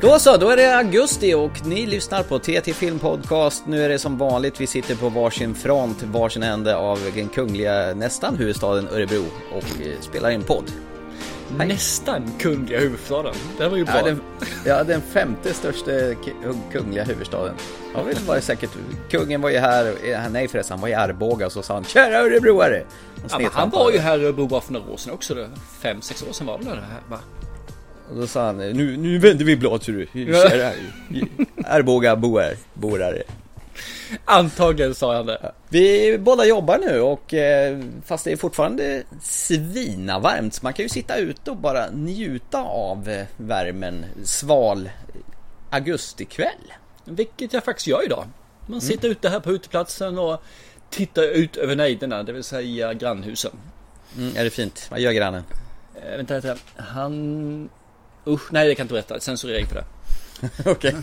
[0.00, 3.66] Då så, då är det augusti och ni lyssnar på TT Film Podcast.
[3.66, 7.94] Nu är det som vanligt, vi sitter på varsin front, varsin ände av den kungliga,
[7.94, 10.72] nästan huvudstaden Örebro och eh, spelar in podd.
[11.58, 11.68] Hej.
[11.68, 13.34] Nästan kungliga huvudstaden.
[13.58, 13.94] Det var ju bra.
[13.96, 14.20] Ja, den,
[14.66, 15.90] ja, den femte största
[16.72, 17.54] kungliga huvudstaden.
[17.94, 18.70] Ja, det var säkert.
[19.10, 19.94] Kungen var ju här,
[20.30, 22.84] nej förresten, han var i Arboga och så sa han Kära Örebroare!
[23.30, 25.48] Ja, han var ju här i Örebro bara för några år sedan också.
[25.80, 27.18] Fem, sex år sedan var det det här va?
[28.10, 30.72] Och då sa han, nu, nu vänder vi blad så du, kära
[31.64, 33.22] Arboga boare, borare.
[34.24, 35.52] Antagligen sa han det.
[35.68, 40.88] Vi båda jobbar nu och eh, fast det är fortfarande svinavarmt så man kan ju
[40.88, 44.90] sitta ute och bara njuta av eh, värmen sval
[45.70, 46.72] augustikväll.
[47.04, 48.24] Vilket jag faktiskt gör idag.
[48.60, 48.80] Man mm.
[48.80, 49.12] sitter mm.
[49.12, 50.42] ute här på uteplatsen och
[50.90, 53.52] tittar ut över nejderna, det vill säga grannhusen.
[54.16, 54.86] Mm, är det fint?
[54.90, 55.44] Vad gör grannen?
[55.94, 56.56] Eh, vänta, vänta.
[56.76, 57.68] Han...
[58.26, 59.20] Usch, nej det kan jag inte berätta.
[59.20, 59.84] Censurering på det.
[60.70, 60.72] Okej.
[60.72, 60.94] Okay.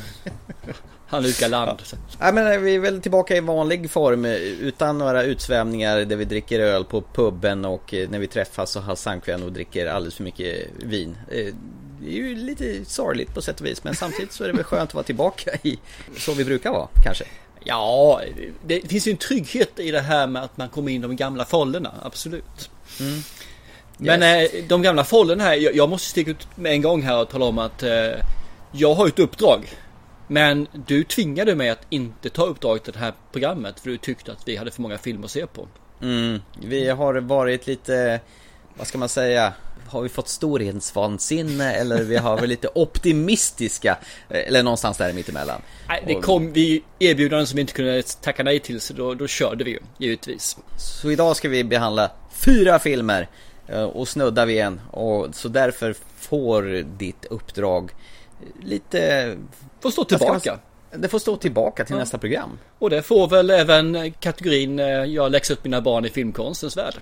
[1.09, 1.81] Han lukar land.
[1.91, 1.97] Ja.
[2.19, 2.31] ja.
[2.31, 6.85] men vi är väl tillbaka i vanlig form utan några utsvävningar där vi dricker öl
[6.85, 10.67] på puben och eh, när vi träffas så har samkväm och dricker alldeles för mycket
[10.77, 11.17] vin.
[11.31, 11.53] Eh,
[12.01, 14.63] det är ju lite sorgligt på sätt och vis men samtidigt så är det väl
[14.63, 15.79] skönt att vara tillbaka i
[16.17, 17.25] så vi brukar vara kanske.
[17.63, 18.21] Ja,
[18.65, 21.15] det finns ju en trygghet i det här med att man kommer in i de
[21.15, 22.69] gamla fållorna, absolut.
[22.99, 23.19] Mm.
[23.99, 24.19] Yes.
[24.19, 27.29] Men eh, de gamla fållorna här, jag, måste sticka ut med en gång här och
[27.29, 27.83] tala om att
[28.71, 29.69] jag har ett uppdrag
[30.27, 34.31] men du tvingade mig att inte ta uppdraget i det här programmet för du tyckte
[34.31, 35.67] att vi hade för många filmer att se på.
[36.01, 38.19] Mm, vi har varit lite,
[38.73, 39.53] vad ska man säga,
[39.87, 43.97] har vi fått storhetsvansinne eller vi har varit lite optimistiska
[44.29, 45.61] eller någonstans där mittemellan.
[45.87, 49.27] Nej, det kom vi erbjudanden som vi inte kunde tacka nej till så då, då
[49.27, 50.57] körde vi ju givetvis.
[50.77, 53.27] Så idag ska vi behandla fyra filmer eh,
[53.93, 57.91] och snudda vid en och så därför får ditt uppdrag
[58.63, 59.35] lite...
[59.79, 60.59] Får stå tillbaka.
[60.91, 61.99] Det får stå tillbaka till ja.
[61.99, 62.59] nästa program.
[62.79, 66.95] Och det får väl även kategorin eh, Jag läxar upp mina barn i filmkonstens värld.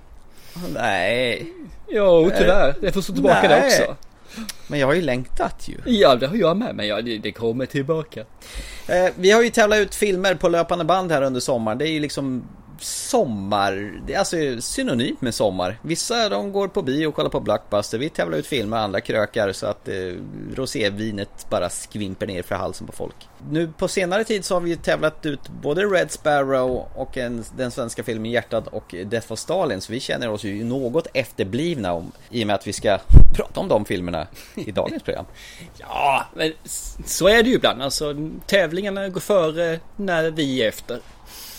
[0.73, 1.53] Nej.
[1.87, 2.75] Jo, tyvärr.
[2.81, 3.49] Det får stå tillbaka Nej.
[3.49, 3.95] det också.
[4.67, 5.77] Men jag har ju längtat ju.
[5.85, 6.75] Ja, det har jag med.
[6.75, 8.19] Men ja, det, kommer tillbaka.
[8.87, 11.77] Eh, vi har ju tävlat ut filmer på löpande band här under sommaren.
[11.77, 12.43] Det är ju liksom
[12.79, 15.79] sommar, det är alltså synonymt med sommar.
[15.81, 19.51] Vissa de går på bio och kollar på Blockbuster, vi tävlar ut filmer, andra krökar
[19.51, 19.95] så att eh,
[20.55, 23.15] rosévinet bara skvimper ner för halsen på folk.
[23.49, 27.71] Nu på senare tid så har vi tävlat ut både Red Sparrow och en, den
[27.71, 32.11] svenska filmen Hjärtat och Death of Stalin så vi känner oss ju något efterblivna om,
[32.29, 32.99] i och med att vi ska
[33.35, 35.25] prata om de filmerna i dagens program.
[35.77, 36.53] ja, men
[37.05, 37.81] så är det ju ibland.
[37.81, 38.15] Alltså
[38.47, 40.99] tävlingarna går före när vi är efter.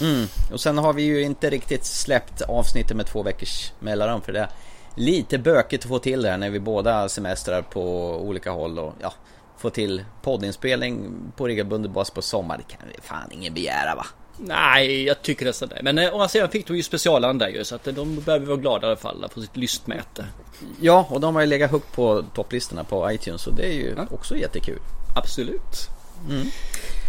[0.00, 0.27] Mm.
[0.53, 4.41] Och sen har vi ju inte riktigt släppt avsnittet med två veckors mellanrum för det
[4.41, 4.49] är
[4.94, 8.94] lite bökigt att få till det här när vi båda semestrar på olika håll och
[9.00, 9.12] ja,
[9.59, 12.56] få till poddinspelning på regelbunden bas på sommar.
[12.56, 14.06] Det kan vi fan ingen begära va?
[14.38, 15.81] Nej, jag tycker nästan det.
[15.83, 18.56] Men eh, å andra sidan fick de ju specialanda ju så att de behöver vara
[18.56, 20.27] glada i alla fall på sitt lystmäte.
[20.81, 23.94] Ja, och de har ju legat högt på topplistorna på iTunes så det är ju
[23.97, 24.06] ja.
[24.10, 24.78] också jättekul.
[25.16, 25.88] Absolut.
[26.28, 26.47] Mm.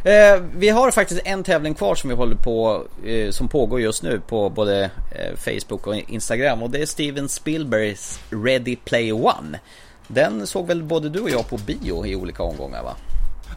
[0.03, 4.03] Eh, vi har faktiskt en tävling kvar som vi håller på, eh, som pågår just
[4.03, 9.59] nu på både eh, Facebook och Instagram och det är Steven Spielbergs Ready Play One.
[10.07, 12.95] Den såg väl både du och jag på bio i olika omgångar va?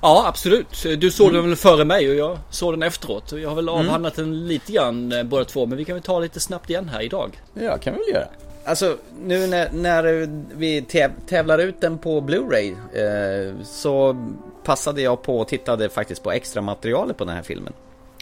[0.03, 0.87] Ja absolut.
[0.99, 1.41] Du såg mm.
[1.41, 3.33] den väl före mig och jag såg den efteråt.
[3.33, 3.81] Jag har väl mm.
[3.81, 4.31] avhandlat mm.
[4.31, 7.01] den lite grann eh, båda två men vi kan väl ta lite snabbt igen här
[7.01, 7.41] idag.
[7.55, 8.29] Ja kan vi väl göra.
[8.65, 10.83] Alltså nu när, när vi
[11.29, 14.17] tävlar ut den på Blu-ray eh, så
[14.65, 17.73] passade jag på och tittade faktiskt på extra materialet på den här filmen.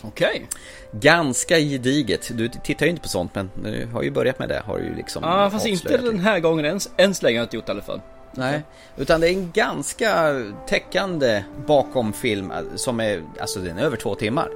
[0.03, 0.29] Okej.
[0.29, 1.01] Okay.
[1.01, 2.31] Ganska gediget.
[2.35, 4.63] Du tittar ju inte på sånt men du har ju börjat med det.
[4.67, 7.47] Har ju liksom Ja fast inte den här gången ens, än så länge har jag
[7.47, 8.01] inte gjort i alla fall.
[8.33, 8.63] Nej,
[8.97, 14.15] utan det är en ganska täckande bakom film som är, alltså den är över två
[14.15, 14.49] timmar.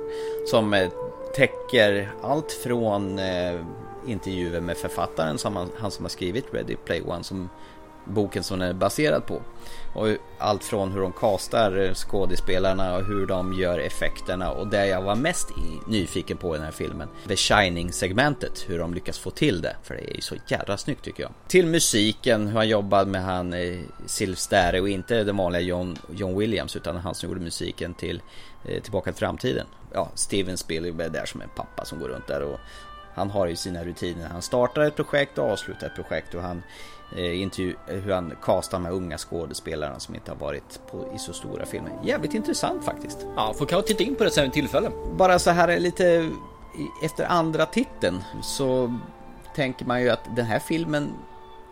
[0.50, 0.88] Som eh,
[1.34, 3.60] täcker allt från eh,
[4.06, 7.48] intervjuer med författaren, som han, han som har skrivit Ready Play One, som
[8.04, 9.42] boken som den är baserad på.
[9.94, 10.08] Och
[10.38, 15.02] allt från hur de kastar eh, skådespelarna och hur de gör effekterna och det jag
[15.02, 15.48] var mest
[15.86, 19.76] nyfiken på i den här filmen The Shining-segmentet, hur de lyckas få till det.
[19.82, 21.32] För det är ju så jävla snyggt tycker jag.
[21.48, 26.76] Till musiken, hur han jobbar med han eh, och inte den vanliga John, John Williams
[26.76, 28.22] utan han som gjorde musiken till
[28.64, 29.66] eh, Tillbaka till framtiden.
[29.92, 32.58] Ja, Steven Spielberg är där som en pappa som går runt där och
[33.14, 34.28] han har ju sina rutiner.
[34.28, 36.62] Han startar ett projekt och avslutar ett projekt och han eh,
[37.16, 41.32] intervju, hur han castar de här unga skådespelarna som inte har varit på, i så
[41.32, 41.92] stora filmer.
[42.04, 43.26] Jävligt intressant faktiskt.
[43.36, 44.90] Ja, får kanske titta in på det sen tillfälle.
[45.18, 46.30] Bara så här lite
[47.04, 48.98] efter andra titeln så
[49.54, 51.12] tänker man ju att den här filmen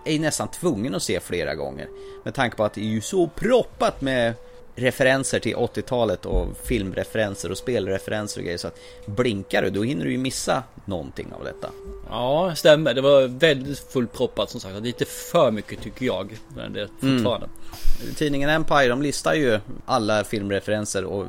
[0.05, 1.89] är nästan tvungen att se flera gånger.
[2.25, 4.35] Med tanke på att det är ju så proppat med
[4.81, 10.05] referenser till 80-talet och filmreferenser och spelreferenser och grejer så att blinkar du då hinner
[10.05, 11.71] du ju missa någonting av detta.
[12.11, 12.95] Ja, stämmer.
[12.95, 14.83] Det var väldigt fullproppat som sagt.
[14.83, 16.39] Lite för mycket tycker jag.
[16.57, 17.47] Men det är fortfarande.
[17.47, 18.15] Mm.
[18.15, 21.27] Tidningen Empire de listar ju alla filmreferenser och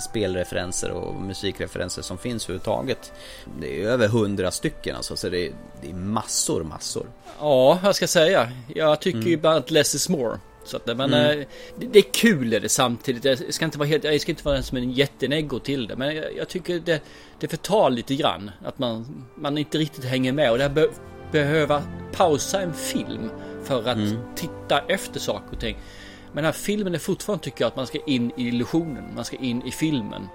[0.00, 3.12] spelreferenser och musikreferenser som finns överhuvudtaget.
[3.60, 5.52] Det är över hundra stycken alltså, så det är,
[5.82, 7.06] det är massor, massor.
[7.40, 8.52] Ja, jag ska säga.
[8.74, 9.30] Jag tycker mm.
[9.30, 10.38] ju bara att less is more.
[10.64, 11.40] Så att, men mm.
[11.40, 11.46] Eh,
[11.78, 13.24] det, det, är kul är det samtidigt.
[13.24, 15.96] Jag ska inte vara helt, jag ska inte vara som en jätteneggo till det.
[15.96, 17.02] Men jag, jag tycker det,
[17.40, 18.50] det förtar lite grann.
[18.64, 20.50] Att man, man inte riktigt hänger med.
[20.50, 20.88] Och det här be,
[21.32, 23.30] behöva pausa en film
[23.64, 24.18] för att mm.
[24.36, 25.76] titta efter saker och ting.
[26.26, 29.14] Men den här filmen är fortfarande tycker jag att man ska in i illusionen.
[29.14, 30.28] Man ska in i filmen.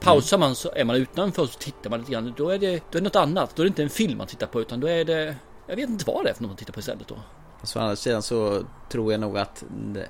[0.00, 2.34] Pausar man så är man utanför så tittar man lite grann.
[2.36, 3.56] Då är det, då är det något annat.
[3.56, 5.36] Då är det inte en film man tittar på utan då är det...
[5.66, 7.16] Jag vet inte vad det är för något man tittar på istället då.
[7.62, 9.64] Så å andra sidan så tror jag nog att,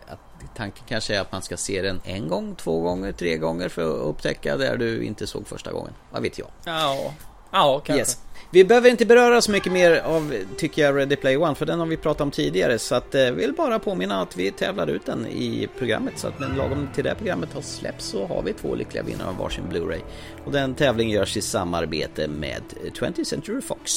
[0.08, 3.68] att tanken kanske är att man ska se den en gång, två gånger, tre gånger
[3.68, 5.92] för att upptäcka där du inte såg första gången.
[6.10, 6.48] Vad vet jag?
[6.64, 7.14] Ja,
[7.50, 8.00] ja kanske.
[8.00, 8.20] Yes.
[8.50, 11.78] Vi behöver inte beröra så mycket mer av, tycker jag, Ready Play One, för den
[11.78, 12.78] har vi pratat om tidigare.
[12.78, 16.18] Så att eh, vill bara påminna att vi tävlar ut den i programmet.
[16.18, 19.28] Så att när lagom till det programmet har släppts så har vi två lyckliga vinnare
[19.28, 20.00] av varsin Blu-ray.
[20.44, 22.62] Och den tävlingen görs i samarbete med
[22.94, 23.92] 20th Century Fox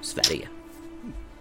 [0.00, 0.48] Sverige.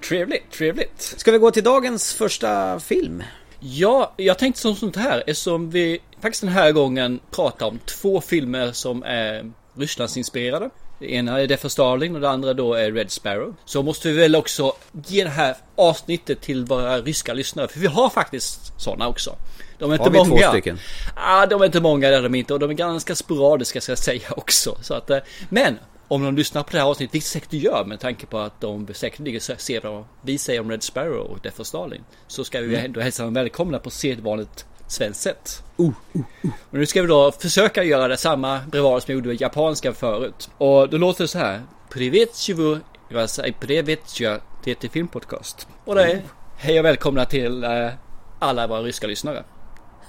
[0.08, 1.02] Trevligt, trevligt.
[1.02, 3.24] Ska vi gå till dagens första film?
[3.60, 8.22] Ja, jag tänkte som sånt här eftersom vi faktiskt den här gången pratar om två
[8.22, 10.70] filmer som är Rysslandsinspirerade.
[11.00, 13.56] Det ena är Death of Starling och det andra då är Red Sparrow.
[13.66, 14.74] Så måste vi väl också
[15.08, 17.68] ge det här avsnittet till våra ryska lyssnare.
[17.68, 19.36] För vi har faktiskt sådana också.
[19.80, 20.42] De är inte har vi många.
[20.42, 20.80] två stycken?
[21.16, 22.54] Ja, de är inte många, det är de inte.
[22.54, 24.78] Och de är ganska sporadiska ska jag säga också.
[24.82, 25.18] Så att, eh,
[25.50, 25.80] men
[26.12, 28.88] om de lyssnar på det här avsnittet, vilket säkert gör med tanke på att de
[28.94, 32.04] säkerligen ser vad vi säger om Red Sparrow och Death of Starling.
[32.28, 32.86] Så ska vi mm.
[32.86, 35.64] ändå hälsa dem välkomna på sedvanligt svenskt sätt.
[35.80, 36.52] Uh, uh, uh.
[36.70, 39.94] Och nu ska vi då försöka göra det samma brevad som vi gjorde med japanska
[39.94, 40.50] förut.
[40.58, 41.62] Och då låter det så här.
[41.90, 42.80] Privetjivu,
[43.10, 45.68] jag säger Privetja, TT Filmpodcast.
[45.86, 46.24] Och det är mm.
[46.58, 47.92] hej och välkomna till uh,
[48.40, 49.44] alla våra ryska lyssnare.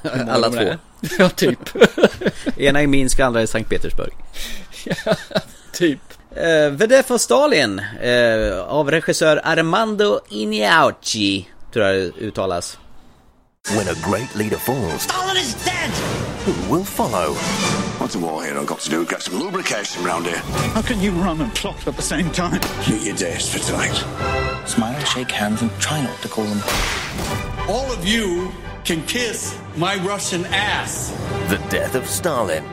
[0.29, 0.77] alla två.
[1.19, 1.59] ja, typ.
[2.57, 4.13] Ena i Minsk, andra i Sankt Petersburg.
[5.79, 6.01] typ.
[6.37, 12.79] Uh, Death of Stalin uh, av regissör Armando Ignauchi, tror jag det uttalas.
[13.69, 15.91] When a great leader falls, Stalin is dead!
[16.45, 17.35] Who will follow?
[18.01, 19.05] What's a war hero got to do?
[19.05, 20.43] Get some lubrication around here.
[20.75, 22.61] How can you run and plot at the same time?
[22.91, 23.95] Meet your days for tonight.
[24.67, 26.61] Smile, shake hands, and try not to call them.
[27.69, 28.51] All of you
[28.85, 31.13] can kiss my Russian ass.
[31.49, 32.65] The death of Stalin.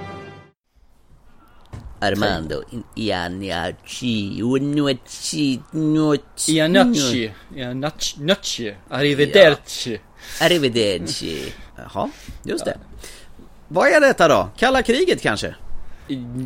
[2.00, 2.64] Armando
[2.96, 5.60] Iannacci, Iannacci,
[6.48, 10.00] Iannacci, Iannacci, Arrivederci.
[10.42, 11.54] Arrivederci.
[11.76, 12.10] Jaha,
[12.44, 12.78] just det.
[13.68, 14.50] Vad är detta då?
[14.58, 15.56] Kalla kriget kanske?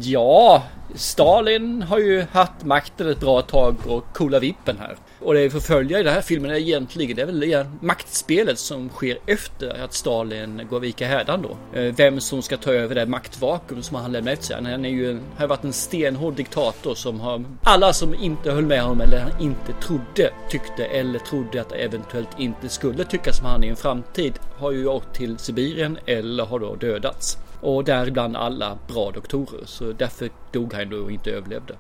[0.02, 0.64] Ja,
[0.96, 4.98] Stalin har ju haft makten ett bra tag och coola vippen här.
[5.24, 8.60] Och det vi får följa i den här filmen är egentligen, det är väl maktspelet
[8.60, 11.80] som sker efter att Stalin går vika hädan då.
[11.80, 14.56] Eh, vem som ska ta över det maktvakuum som han lämnar efter sig.
[14.56, 18.82] Han är ju, har varit en stenhård diktator som har, alla som inte höll med
[18.82, 23.68] honom eller inte trodde, tyckte eller trodde att eventuellt inte skulle tycka som han i
[23.68, 27.38] en framtid har ju åkt till Sibirien eller har då dödats.
[27.62, 29.66] Och däribland alla bra doktorer.
[29.66, 31.76] Så därför dog han då och inte överlevde.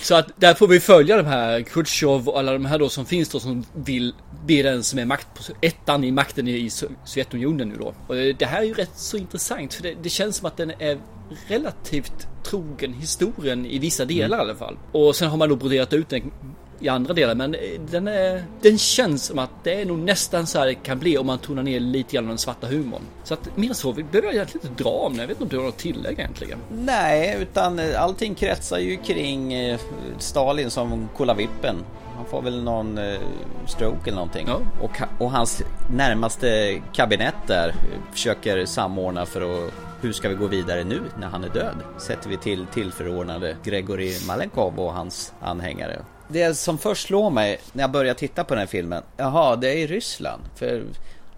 [0.01, 3.05] Så att där får vi följa de här Khrushchev och alla de här då som
[3.05, 4.13] finns då som vill
[4.45, 6.69] bli den som är makt på ettan i makten i
[7.05, 7.93] Sovjetunionen nu då.
[8.07, 10.71] Och det här är ju rätt så intressant för det, det känns som att den
[10.71, 10.99] är
[11.47, 14.39] relativt trogen historien i vissa delar mm.
[14.39, 14.77] i alla fall.
[14.91, 16.31] Och sen har man då broderat ut den
[16.79, 17.35] i andra delar.
[17.35, 17.55] Men
[17.91, 21.17] den, är, den känns som att det är nog nästan så här det kan bli
[21.17, 23.01] om man tonar ner lite grann den svarta humorn.
[23.23, 25.23] Så att mer så behöver jag egentligen inte dra om det.
[25.23, 26.59] Jag vet inte om du har något tillägg egentligen.
[26.71, 29.79] Nej, utan allting kretsar ju kring eh,
[30.17, 31.75] Stalin som vippen.
[32.15, 33.19] Han får väl någon eh,
[33.67, 34.47] stroke eller någonting.
[34.47, 34.59] Ja.
[34.81, 37.75] Och, och hans närmaste kabinett där
[38.11, 41.75] försöker samordna för att hur ska vi gå vidare nu när han är död?
[41.97, 47.83] Sätter vi till tillförordnade Gregory Malenkov och hans anhängare det som först slår mig när
[47.83, 50.41] jag börjar titta på den här filmen, jaha, det är Ryssland.
[50.55, 50.83] För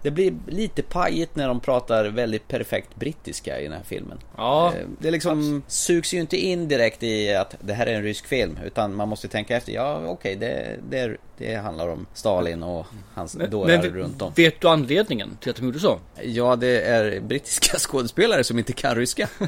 [0.02, 4.18] det blir lite pajigt när de pratar väldigt perfekt brittiska i den här filmen.
[4.36, 4.72] Ja.
[4.76, 8.26] Eh, det liksom sugs ju inte in direkt i att det här är en rysk
[8.26, 8.58] film.
[8.64, 12.62] Utan man måste tänka efter, ja okej, okay, det, det, är, Det handlar om Stalin
[12.62, 14.32] och hans dårar runt om.
[14.36, 15.98] vet du anledningen till att de gjorde så?
[16.22, 19.28] Ja, det är brittiska skådespelare som inte kan ryska.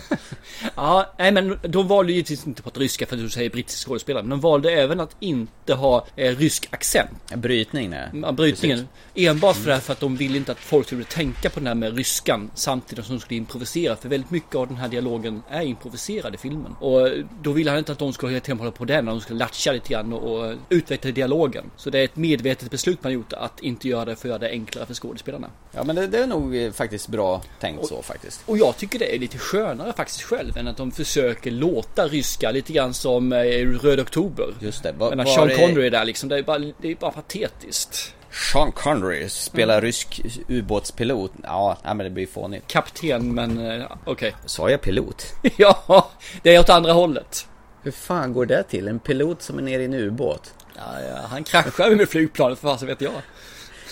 [0.75, 3.89] Ja, nej men de valde givetvis inte att prata ryska för att du säger brittisk
[3.89, 4.23] skådespelare.
[4.23, 7.11] Men de valde även att inte ha eh, rysk accent.
[7.35, 8.09] Brytning, nej.
[8.23, 8.89] Ja, Brytningen.
[9.15, 11.67] Enbart för, det här för att de ville inte att folk skulle tänka på den
[11.67, 13.97] här med ryskan samtidigt som de skulle improvisera.
[13.97, 16.73] För väldigt mycket av den här dialogen är improviserad i filmen.
[16.81, 17.09] Och
[17.43, 19.05] då ville han inte att de skulle hela tiden hålla på den.
[19.05, 21.65] De skulle latcha lite grann och, och utveckla dialogen.
[21.83, 24.39] Så det är ett medvetet beslut man gjort att inte göra det för att göra
[24.39, 25.51] det enklare för skådespelarna.
[25.73, 28.41] Ja, men det, det är nog eh, faktiskt bra tänkt så faktiskt.
[28.47, 32.51] Och jag tycker det är lite skönare faktiskt själv än att de försöker låta ryska
[32.51, 33.39] lite grann som eh,
[33.83, 34.47] Röd Oktober.
[34.61, 34.93] Just det.
[34.93, 38.15] Var Sean det- Connery är där liksom, det är bara, det är bara patetiskt.
[38.53, 39.85] Sean Connery spelar Mm.
[39.85, 41.33] rysk ubåtspilot.
[41.43, 42.67] Ja, nej, men det blir fånigt.
[42.67, 44.35] Kapten, men eh, okej.
[44.47, 45.27] Sa jag pilot?
[45.57, 46.11] ja,
[46.43, 47.47] det är åt andra hållet.
[47.83, 48.89] Hur fan går det till?
[48.89, 50.55] En pilot som är nere i en ubåt?
[50.77, 53.13] Ja, ja, han kraschar ju med flygplanet för vad så vet jag.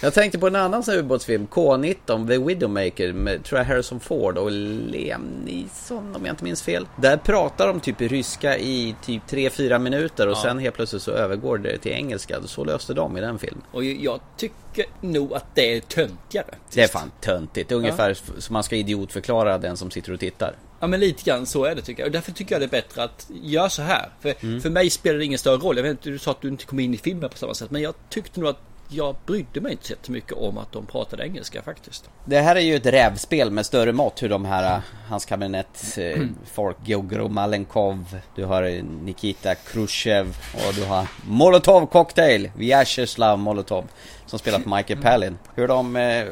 [0.02, 4.50] Jag tänkte på en annan ubåtsfilm, K-19, The Widowmaker med, tror jag, Harrison Ford och
[4.50, 6.86] Liam Neeson om jag inte minns fel.
[6.96, 10.42] Där pratar de typ ryska i typ 3-4 minuter och Ja.
[10.42, 12.36] sen helt plötsligt så övergår det till engelska.
[12.46, 13.62] Så löste de i den filmen.
[13.72, 16.54] Och jag tycker nog att det är töntigare.
[16.72, 17.72] Det är fan töntigt.
[17.72, 20.54] Ungefär som man ska idiotförklara den som sitter och tittar.
[20.80, 22.06] Ja men lite grann så är det tycker jag.
[22.06, 24.08] Och därför tycker jag det är bättre att göra så här.
[24.20, 25.76] För, för mig spelar det ingen större roll.
[25.76, 27.70] Jag vet inte, du sa att du inte kom in i filmen på samma sätt.
[27.70, 28.60] Men jag tyckte nog att
[28.92, 32.10] jag brydde mig inte så jättemycket om att de pratade engelska faktiskt.
[32.24, 36.22] Det här är ju ett rävspel med större mått hur de här, hans kabinett, eh,
[36.52, 43.84] folk, Georgro Malenkov, du har eh, Nikita Khrushchev och du har Molotov Cocktail, Vyacheslav Molotov,
[44.26, 45.38] som spelat Michael Palin.
[45.54, 46.26] Hur de eh,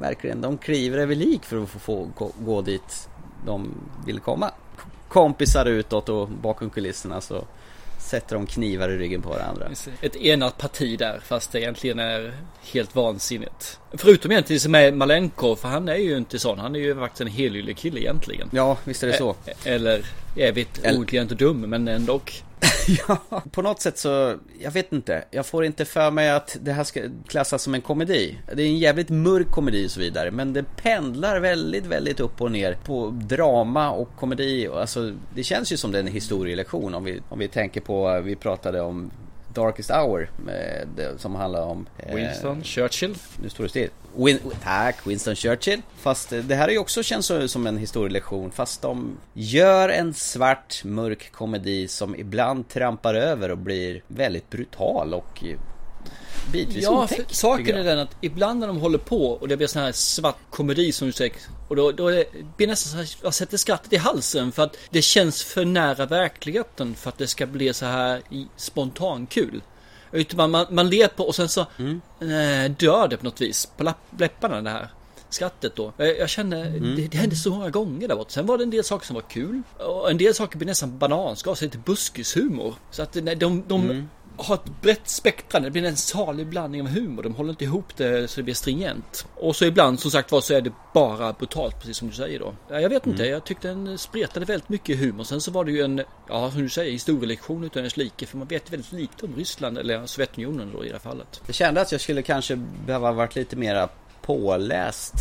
[0.00, 3.08] verkligen, de kliver över lik för att få, få gå, gå dit
[3.46, 3.74] de
[4.06, 4.50] vill komma.
[5.08, 7.44] Kompisar utåt och bakom kulisserna så
[7.98, 9.68] sätter de knivar i ryggen på varandra.
[10.00, 12.34] Ett enat parti där fast det egentligen är
[12.72, 13.80] helt vansinnigt.
[13.92, 16.58] Förutom egentligen som är Malenkov för han är ju inte sån.
[16.58, 18.48] Han är ju faktiskt en helylle kille egentligen.
[18.52, 19.36] Ja, visst är det så.
[19.64, 22.20] Eller, jag vet, Eller- och dum men ändå.
[23.08, 25.24] Ja, på något sätt så, jag vet inte.
[25.30, 28.38] Jag får inte för mig att det här ska klassas som en komedi.
[28.54, 30.30] Det är en jävligt mörk komedi och så vidare.
[30.30, 34.68] Men det pendlar väldigt, väldigt upp och ner på drama och komedi.
[34.68, 38.20] Alltså, det känns ju som det är en historielektion om vi, om vi tänker på,
[38.20, 39.10] vi pratade om
[39.54, 43.14] Darkest Hour med, det, som handlar om eh, Winston Churchill.
[43.42, 43.90] nu står det still.
[44.16, 45.82] Win tack, Winston Churchill.
[45.96, 48.50] Fast eh, det här är ju också känns som en historielektion.
[48.50, 55.14] Fast de gör en svart, mörk komedi som ibland trampar över och blir väldigt brutal
[55.14, 55.58] och eh,
[56.52, 57.26] bitvis Ja, otäck.
[57.30, 60.38] saken är den att ibland när de håller på och det blir sån här svart
[60.50, 61.32] komedi som du säger.
[61.68, 62.24] Och då, då är det,
[62.56, 66.06] blir nästan så här, jag sätter skrattet i halsen för att det känns för nära
[66.06, 68.22] verkligheten för att det ska bli så här
[68.56, 69.62] spontankul.
[70.14, 72.00] Utan man, man, man ler på och sen så Mm.
[72.20, 74.88] eh, dör det på något vis på lapp, läpparna det här
[75.28, 75.92] skrattet då.
[75.96, 76.96] Jag, jag kände, Mm.
[76.96, 78.30] det, det hände så många gånger där borta.
[78.30, 79.62] Sen var det en del saker som var kul.
[79.78, 82.74] Och en del saker blir nästan bananskal, så lite buskishumor.
[82.90, 84.08] Så att nej, de, de Mm.
[84.36, 85.60] Har ett brett spektra.
[85.60, 87.22] Det blir en salig blandning av humor.
[87.22, 89.26] De håller inte ihop det så det blir stringent.
[89.34, 92.38] Och så ibland som sagt var så är det bara brutalt precis som du säger
[92.38, 92.54] då.
[92.68, 95.24] Ja, Jag vet inte, jag tyckte den spretade väldigt mycket humor.
[95.24, 98.26] Sen så var det ju en, ja som du säger, historielektion utan dess like.
[98.26, 101.42] För man vet väldigt lite om Ryssland eller Sovjetunionen då i det här fallet.
[101.46, 103.88] Jag kände att jag skulle kanske behöva varit lite mera
[104.22, 105.14] påläst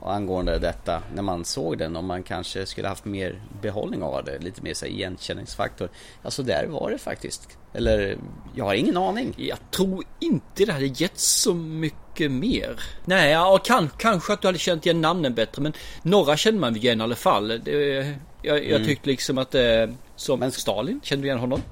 [0.00, 1.96] angående detta när man såg den.
[1.96, 4.38] Om man kanske skulle haft mer behållning av det.
[4.38, 5.88] Lite mer så här igenkänningsfaktor.
[6.22, 7.48] Alltså där var det faktiskt.
[7.72, 8.18] Eller,
[8.54, 9.34] jag har ingen aning.
[9.36, 12.80] Jag tror inte det hade gett så mycket mer.
[13.04, 15.62] Nej, ja, kan, kanske att du hade känt igen namnen bättre.
[15.62, 15.72] Men
[16.02, 17.48] några känner man igen i alla fall.
[17.64, 19.62] Det, jag, jag tyckte liksom att eh,
[20.16, 21.62] som Men- Stalin, kände du igen honom?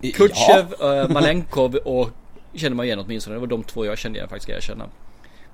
[0.00, 0.10] Ja.
[0.14, 2.10] Kutjev, eh, Malenkov och
[2.54, 3.36] känner man igen åtminstone.
[3.36, 4.88] Det var de två jag kände igen faktiskt, ska jag erkänna.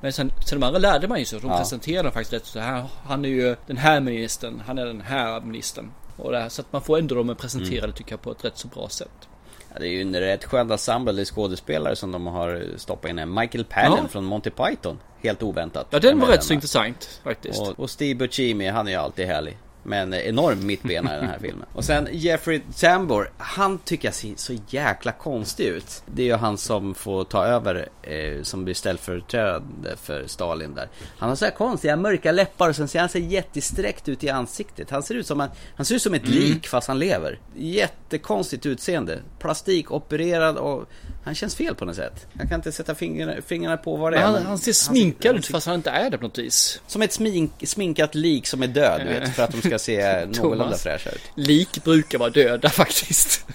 [0.01, 1.41] Men sen, sen de andra lärde man ju sig.
[1.41, 1.59] De Ja.
[1.59, 2.85] presenterade faktiskt rätt så här.
[3.05, 5.91] Han är ju den här ministern, han är den här ministern.
[6.17, 7.93] Och det här, så att man får ändå dem presenterade Mm.
[7.93, 9.29] tycker jag på ett rätt så bra sätt.
[9.73, 13.35] Ja, det är ju en rätt skön ensemble skådespelare som de har stoppat in.
[13.35, 14.09] Michael Palin Ja.
[14.09, 14.99] från Monty Python.
[15.23, 15.87] Helt oväntat.
[15.91, 17.61] Ja, den var rätt så intressant faktiskt.
[17.61, 19.59] Och, och Steve Buscemi, han är ju alltid härlig.
[19.89, 21.67] Men enorm mittbena i den här filmen.
[21.73, 26.03] Och sen Jeffrey Tambor, han tycker jag ser så jäkla konstig ut.
[26.07, 30.89] Det är ju han som får ta över, eh, som blir ställföreträdande för Stalin där.
[31.19, 34.29] Han har så här konstiga mörka läppar och sen ser han så jättesträckt ut i
[34.31, 34.91] ansiktet.
[34.91, 37.39] Han ser ut som, en, han ser ut som ett lik fast han lever.
[37.57, 39.19] Jättekonstigt utseende.
[39.39, 40.89] Plastikopererad och
[41.25, 42.27] han känns fel på något sätt.
[42.33, 44.23] Jag kan inte sätta fingrarna, fingrarna på vad det är.
[44.23, 46.81] han, men han ser sminkad ut fast han inte är det på något vis.
[46.87, 50.27] som ett smink, sminkat lik som är död, du vet, för att de ska se
[50.27, 51.23] någorlunda fräscha ut.
[51.35, 53.47] Lik brukar vara döda faktiskt.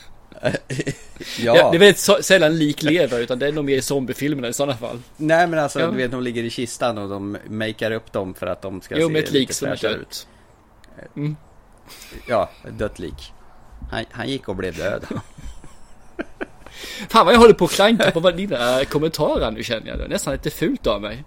[1.40, 1.72] ja.
[1.72, 4.78] Det är väldigt sällan lik lever utan det är nog mer i zombiefilmerna i sådana
[4.78, 5.00] fall.
[5.18, 5.88] Nej men alltså ja.
[5.88, 9.00] du vet de ligger i kistan och de makear upp dem för att de ska
[9.00, 10.28] jo, se ett lik är dött.
[11.16, 11.36] Mm.
[12.28, 13.34] Ja, ett dött lik.
[13.92, 15.06] Han, han gick och blev död.
[17.10, 19.98] Fan vad jag håller på att klanka på dina kommentarer nu känner jag.
[19.98, 21.24] Det är nästan lite fult av mig.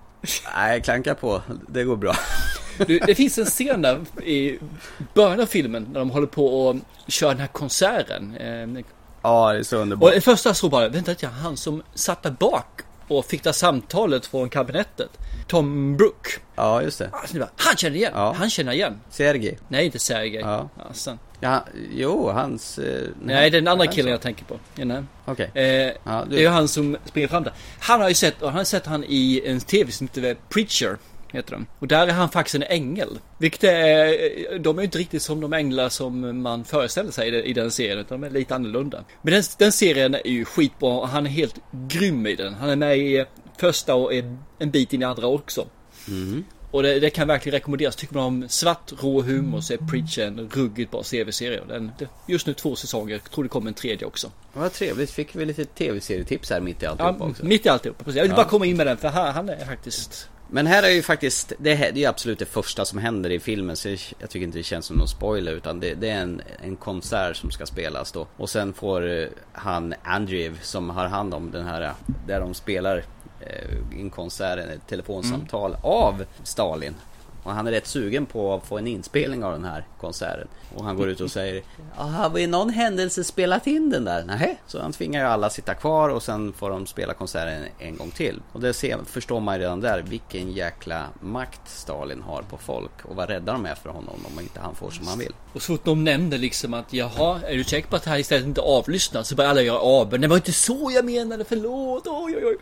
[0.54, 1.42] Nej, klanka på.
[1.68, 2.16] Det går bra.
[2.86, 4.58] Du, det finns en scen där i
[5.14, 6.76] början av filmen när de håller på och
[7.08, 8.36] kör den här konserten.
[8.36, 8.84] Eh,
[9.22, 10.08] ja, det är så underbart.
[10.08, 13.42] Och det första jag såg bara, vänta lite han som satt där bak och fick
[13.44, 15.10] det samtalet från kabinettet.
[15.46, 16.28] Tom Brook.
[16.54, 17.10] Ja, just det.
[17.12, 18.12] Alltså, han känner igen.
[18.14, 18.34] Ja.
[18.38, 19.00] Han känner igen.
[19.10, 19.58] Sergej.
[19.68, 20.40] Nej, inte Sergej.
[20.40, 20.68] Ja.
[20.88, 21.18] Alltså.
[21.40, 22.78] Ja, jo, hans...
[22.78, 24.58] Eh, nej, nej, det är den andra killen jag tänker på.
[24.74, 25.04] Okej.
[25.26, 25.64] Okay.
[25.64, 27.52] Eh, ja, det är ju han som springer fram där.
[27.78, 30.98] Han har ju sett, och han har sett han i en tv som heter Preacher
[31.32, 31.66] heter de.
[31.78, 33.18] Och där är han faktiskt en ängel.
[33.38, 37.70] Vilket är, de är inte riktigt som de änglar som man föreställer sig i den
[37.70, 39.04] serien, utan de är lite annorlunda.
[39.22, 41.54] Men den, den serien är ju skitbra och han är helt
[41.88, 42.54] grym i den.
[42.54, 43.24] Han är med i
[43.56, 44.14] första och
[44.58, 45.66] en bit in i andra också.
[46.08, 46.44] Mm.
[46.70, 47.96] Och det, det, kan verkligen rekommenderas.
[47.96, 51.60] Tycker man om svart, rå humor så är Preacher en ruggigt bra tv-serie.
[51.68, 51.92] Den,
[52.28, 53.14] just nu två säsonger.
[53.14, 54.30] Jag tror det kommer en tredje också.
[54.52, 55.10] Vad trevligt.
[55.10, 57.44] Fick vi lite tv-serietips här mitt i alltihopa ja, också.
[57.44, 58.16] Mitt i alltihopa, precis.
[58.16, 58.36] Jag vill ja.
[58.36, 61.52] bara komma in med den för han, han är faktiskt men här är ju faktiskt,
[61.58, 63.88] det, här, det är absolut det första som händer i filmen så
[64.18, 67.36] jag tycker inte det känns som någon spoiler utan det, det är en, en konsert
[67.36, 68.26] som ska spelas då.
[68.36, 71.94] Och sen får eh, han Andrew som har hand om den här,
[72.26, 73.04] där de spelar
[73.40, 75.80] eh, en konsert, ett telefonsamtal mm.
[75.82, 76.94] av Stalin.
[77.46, 80.48] Och han är rätt sugen på att få en inspelning av den här konserten.
[80.74, 81.62] Och han går ut och säger
[81.94, 84.24] Har vi i någon händelse spelat in den där?
[84.24, 87.96] Nej, så han tvingar ju alla sitta kvar och sen får de spela konserten en
[87.96, 88.42] gång till.
[88.52, 93.16] Och det ser, förstår man redan där vilken jäkla makt Stalin har på folk och
[93.16, 95.32] vad rädda de är för honom om inte han får som han vill.
[95.52, 98.18] Och så fort de nämnde liksom att jaha, är du säker på att det här
[98.18, 99.28] istället inte avlyssnas?
[99.28, 100.18] Så börjar alla göra aber.
[100.18, 102.56] Det var inte så jag menade, förlåt, oj oj oj.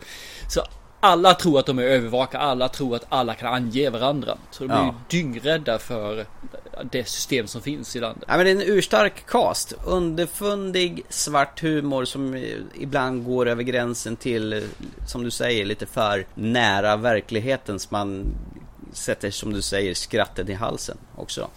[0.49, 0.61] Så
[1.05, 4.37] alla tror att de är övervakare, alla tror att alla kan ange varandra.
[4.51, 4.79] Så de ja.
[4.79, 6.25] är ju dyngrädda för
[6.91, 8.23] det system som finns i landet.
[8.27, 9.73] Ja, men det är en urstark cast.
[9.85, 12.45] Underfundig svart humor som
[12.79, 14.67] ibland går över gränsen till,
[15.07, 17.79] som du säger, lite för nära verkligheten.
[17.79, 18.25] Så man
[18.93, 21.49] sätter, som du säger, skrattet i halsen också.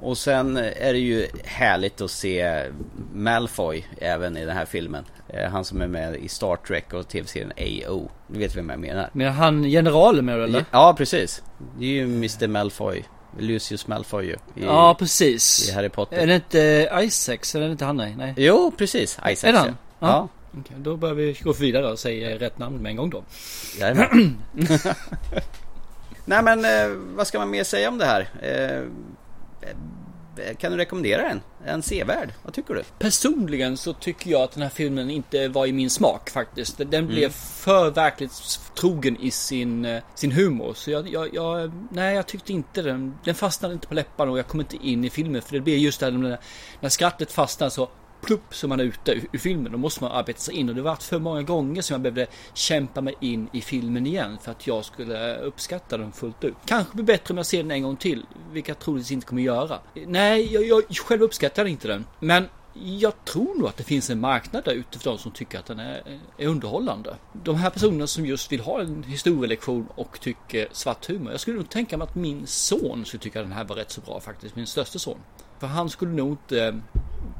[0.00, 2.64] Och sen är det ju härligt att se
[3.14, 5.04] Malfoy även i den här filmen.
[5.28, 7.52] Eh, han som är med i Star Trek och tv-serien
[7.86, 8.10] AO.
[8.26, 9.10] Du vet vem jag menar?
[9.12, 10.64] Men han generalen med eller?
[10.70, 11.42] Ja, precis.
[11.78, 13.04] Det är ju Mr Malfoy.
[13.38, 14.32] Lucius Malfoy ju.
[14.32, 15.68] I, ja, precis.
[15.68, 16.16] I Harry Potter.
[16.16, 17.54] Är det inte Isaacs?
[17.54, 17.96] Är det inte han?
[17.96, 18.34] Nej.
[18.36, 19.18] Jo, precis.
[19.18, 19.44] Isaacs.
[19.44, 19.68] Är det han?
[19.68, 19.74] Ja.
[19.98, 20.28] ja.
[20.60, 23.24] Okej, då börjar vi gå vidare och säga rätt namn med en gång då.
[23.80, 24.38] Jajamän.
[26.24, 28.28] Nej men eh, vad ska man mer säga om det här?
[30.58, 31.40] Kan du rekommendera den?
[31.64, 32.32] En sevärd?
[32.42, 32.82] Vad tycker du?
[32.98, 36.78] Personligen så tycker jag att den här filmen inte var i min smak faktiskt.
[36.78, 37.06] Den mm.
[37.06, 40.74] blev för verklighetstrogen i sin, eh, sin humor.
[40.74, 43.18] Så jag, jag, jag, nej jag tyckte inte den.
[43.24, 45.42] Den fastnade inte på läpparna och jag kom inte in i filmen.
[45.42, 46.38] För det blir just det här
[46.80, 47.88] när skrattet fastnar så
[48.20, 49.72] plupp så man är ute ur filmen.
[49.72, 52.00] Då måste man arbeta sig in och det var varit för många gånger som jag
[52.00, 56.54] behövde kämpa mig in i filmen igen för att jag skulle uppskatta den fullt ut.
[56.66, 59.42] Kanske blir bättre om jag ser den en gång till, vilket jag troligtvis inte kommer
[59.42, 59.78] göra.
[60.06, 62.48] Nej, jag, jag själv uppskattar inte den, men
[62.82, 65.66] jag tror nog att det finns en marknad där ute för de som tycker att
[65.66, 67.16] den är, är, underhållande.
[67.32, 71.30] De här personerna som just vill ha en historielektion och tycker svart humor.
[71.30, 73.90] Jag skulle nog tänka mig att min son skulle tycka att den här var rätt
[73.90, 74.56] så bra faktiskt.
[74.56, 75.18] Min största son.
[75.58, 76.80] För han skulle nog inte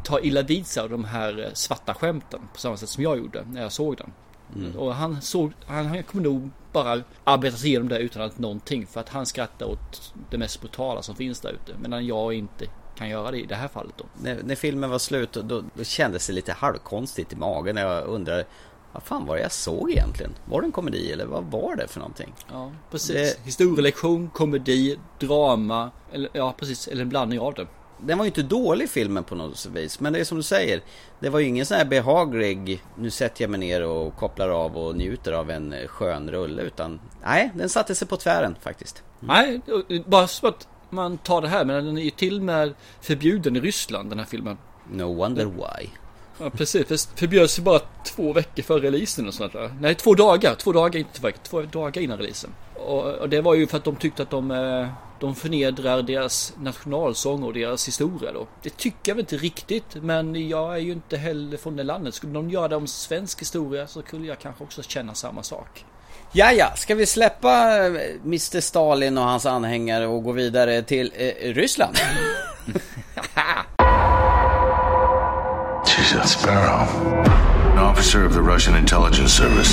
[0.06, 3.18] ta illa vid sig av de här eh, svarta skämten på samma sätt som jag
[3.18, 4.12] gjorde när jag såg den.
[4.56, 4.78] Mm.
[4.78, 8.86] Och han såg, han, han kommer nog bara arbeta sig igenom det utan att någonting
[8.86, 11.72] för att han skrattar åt det mest brutala som finns där ute.
[11.82, 12.66] Medan jag inte
[12.98, 14.04] kan göra det i det här fallet då.
[14.22, 18.06] När, när filmen var slut då, då kändes det lite halvkonstigt i magen när jag
[18.06, 18.46] undrade
[18.92, 20.32] vad fan var det jag såg egentligen?
[20.44, 22.34] Var det en komedi eller vad var det för någonting?
[22.52, 23.36] Ja, precis.
[23.36, 23.44] Det...
[23.44, 27.66] Historielektion, komedi, drama, eller, ja precis, eller en blandning av det
[27.98, 30.00] den var ju inte dålig filmen på något vis.
[30.00, 30.80] Men det är som du säger.
[31.20, 34.76] Det var ju ingen sån här behaglig, nu sätter jag mig ner och kopplar av
[34.76, 36.62] och njuter av en skön rulle.
[36.62, 39.02] Utan nej, den satte sig på tvären faktiskt.
[39.22, 39.60] Mm.
[39.88, 41.64] Nej, bara så att man tar det här.
[41.64, 44.58] Men den är ju till med förbjuden i Ryssland den här filmen.
[44.92, 45.88] No wonder why.
[46.38, 49.74] Ja precis, det förbjöds ju bara två veckor före releasen och sånt där.
[49.80, 50.54] Nej, två dagar.
[50.54, 51.40] Två dagar, inte två veckor.
[51.42, 52.50] Två dagar innan releasen.
[52.78, 54.88] Och, och det var ju för att de tyckte att de eh,
[55.20, 58.46] de förnedrar deras nationalsång och deras historia då.
[58.62, 62.14] Det tycker jag väl inte riktigt, men jag är ju inte heller från det landet.
[62.14, 65.84] Skulle de göra det om svensk historia så skulle jag kanske också känna samma sak.
[66.32, 67.92] Ja, ja, ska vi släppa eh,
[68.24, 71.96] Mr Stalin och hans anhängare och gå vidare till eh, Ryssland?
[75.84, 76.88] She's Red Sparrow,
[77.76, 79.72] an officer of the Russian intelligence service.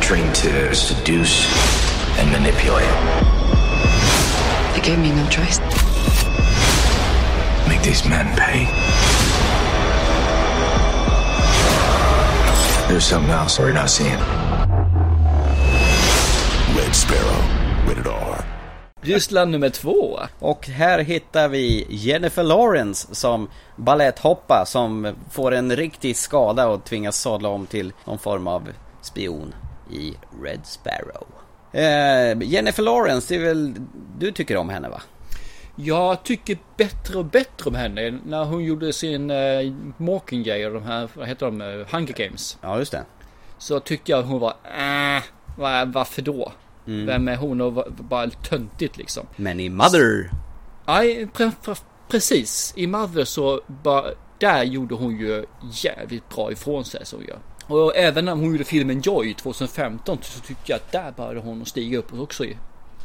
[0.00, 1.87] Trained to seduce
[2.18, 2.94] and manipulate.
[4.74, 5.60] They gave me no choice.
[7.68, 8.66] Make these men pay.
[12.88, 14.18] There's something else we're not seeing.
[16.76, 17.42] Red Sparrow,
[17.86, 18.44] rated R.
[19.00, 20.20] Ryssland nummer två.
[20.38, 27.20] Och här hittar vi Jennifer Lawrence som balletthoppa som får en riktig skada och tvingas
[27.20, 28.68] sadla om till någon form av
[29.02, 29.54] spion
[29.90, 31.26] i Red Sparrow.
[31.72, 33.74] Eh, Jennifer Lawrence, det är väl,
[34.18, 35.02] du tycker om henne va?
[35.76, 38.10] Jag tycker bättre och bättre om henne.
[38.10, 42.58] När hon gjorde sin uh, Mockingjay och de här, vad heter de, uh, Hunger Games.
[42.60, 43.04] Ja, just det.
[43.58, 45.22] Så tyckte jag hon var, äh,
[45.56, 46.52] var, varför då?
[46.86, 47.06] Mm.
[47.06, 49.26] Vem är hon och var, bara töntigt liksom.
[49.36, 50.30] Men i Mother.
[50.86, 51.74] Nej, pre, pre,
[52.08, 52.72] precis.
[52.76, 54.04] I Mother så bara,
[54.38, 57.38] där gjorde hon ju jävligt bra ifrån sig så gör.
[57.68, 61.66] Och även när hon gjorde filmen Joy 2015 så tyckte jag att där började hon
[61.66, 62.44] stiga upp också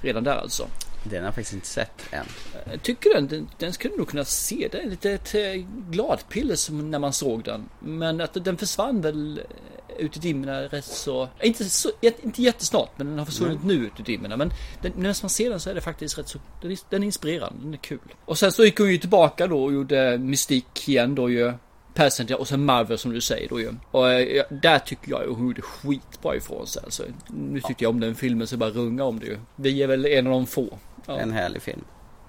[0.02, 0.68] redan där alltså.
[1.04, 2.26] Den har jag faktiskt inte sett än.
[2.72, 4.68] Jag tycker den, den, den skulle nog kunna se.
[4.72, 7.70] Det är lite ett eh, gladpiller som när man såg den.
[7.80, 11.30] Men att den försvann väl eh, ut i dimmorna rätt så...
[11.42, 13.68] Inte, så, inte jättesnart men den har försvunnit mm.
[13.68, 14.38] nu ut i dimmorna.
[14.38, 16.40] Men den, när man ser den så är det faktiskt rätt så...
[16.62, 18.14] Den är, den är inspirerande, den är kul.
[18.26, 21.54] Och sen så gick hon ju tillbaka då och gjorde Mystik igen då ju.
[21.94, 23.74] Passenger och sen Marvel som du säger då ju.
[23.92, 27.04] Och eh, där tycker jag hon gjorde skitbra ifrån sig alltså.
[27.28, 29.38] Nu tyckte jag om den filmen så bara runga om det ju.
[29.56, 30.78] Vi är väl en av de få.
[31.06, 31.20] Ja.
[31.20, 31.82] En härlig film.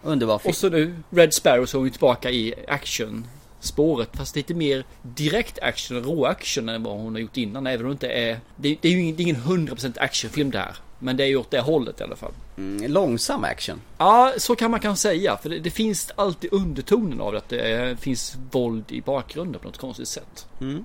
[0.03, 0.51] Underbar film.
[0.51, 3.27] Och så nu Red Sparrow så är hon tillbaka i action
[3.61, 7.67] spåret fast lite mer direkt action, rå action än vad hon har gjort innan.
[7.67, 8.41] Även om det inte är...
[8.57, 10.77] Det, det är ju ingen, ingen 100% actionfilm det här.
[10.99, 12.33] Men det är ju åt det hållet i alla fall.
[12.57, 13.81] Mm, långsam action.
[13.99, 15.37] Ja, så kan man kanske säga.
[15.37, 17.35] För det, det, finns alltid undertonen av.
[17.35, 20.47] Att det finns våld i bakgrunden på något konstigt sätt.
[20.61, 20.85] Mm.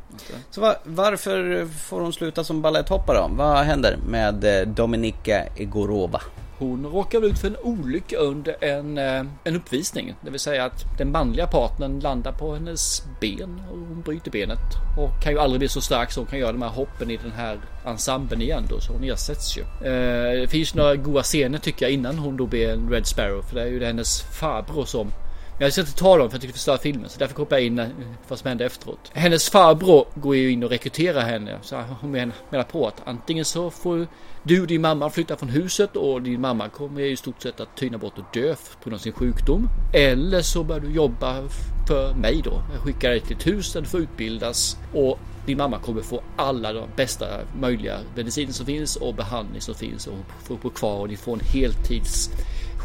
[0.51, 3.27] Så var, varför får hon sluta som baletthoppare då?
[3.36, 6.21] Vad händer med eh, Dominika Egorova?
[6.60, 10.15] Hon råkar ut för en olycka under en, eh, en uppvisning.
[10.22, 14.60] Det vill säga att den manliga partnern landar på hennes ben och hon bryter benet.
[14.98, 17.17] Och kan ju aldrig bli så stark så hon kan göra de här hoppen i
[17.17, 18.80] den här ensemblen igen då.
[18.80, 19.62] Så hon ersätts ju.
[19.62, 23.41] Eh, det finns några goda scener tycker jag innan hon då blir en Red Sparrow.
[23.41, 25.12] För det är ju hennes farbror som
[25.60, 27.10] men jag ska inte tala om för att jag tycker det förstör filmen.
[27.10, 27.86] Så därför kopplar jag in
[28.28, 29.12] vad som hände efteråt.
[29.13, 31.58] Hennes farbror går ju in och rekryterar henne.
[31.62, 34.08] Så hon menar på att antingen så får
[34.43, 37.78] du och din mamma flytta från huset och din mamma kommer i stort sett att
[37.78, 39.69] tyna bort och dö på grund av sin sjukdom.
[39.93, 41.43] Eller så börjar du jobba
[41.88, 42.62] för mig då.
[42.74, 46.24] Jag skickar dig till ett hus där du får utbildas och din mamma kommer få
[46.36, 47.26] alla de bästa
[47.60, 51.34] möjliga mediciner som finns och behandling som finns och får bo kvar och ni får
[51.34, 52.30] en heltids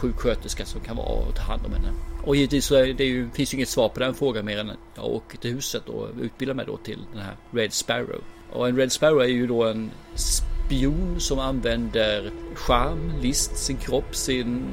[0.05, 1.93] sjuksköterska som kan vara och ta hand om henne.
[2.25, 4.79] Och givetvis så det ju, finns det inget svar på den frågan mer än att
[4.95, 8.23] jag åker till huset och utbildar mig då till den här Red Sparrow.
[8.53, 14.17] Och en Red Sparrow är ju då en spion som använder charm, list, sin kropp,
[14.17, 14.65] sin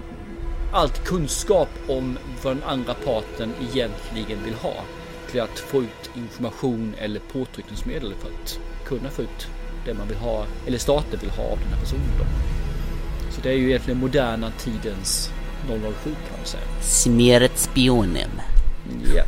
[0.74, 4.76] allt kunskap om vad den andra parten egentligen vill ha
[5.32, 9.48] till att få ut information eller påtryckningsmedel för att kunna få ut
[9.86, 12.18] det man vill ha eller staten vill ha av den här personen.
[12.20, 12.61] Då.
[13.42, 15.32] Så det är ju egentligen moderna tidens
[15.68, 15.74] 007
[16.04, 16.64] kan man säga.
[16.82, 18.30] Smeret spionen.
[19.16, 19.28] Japp.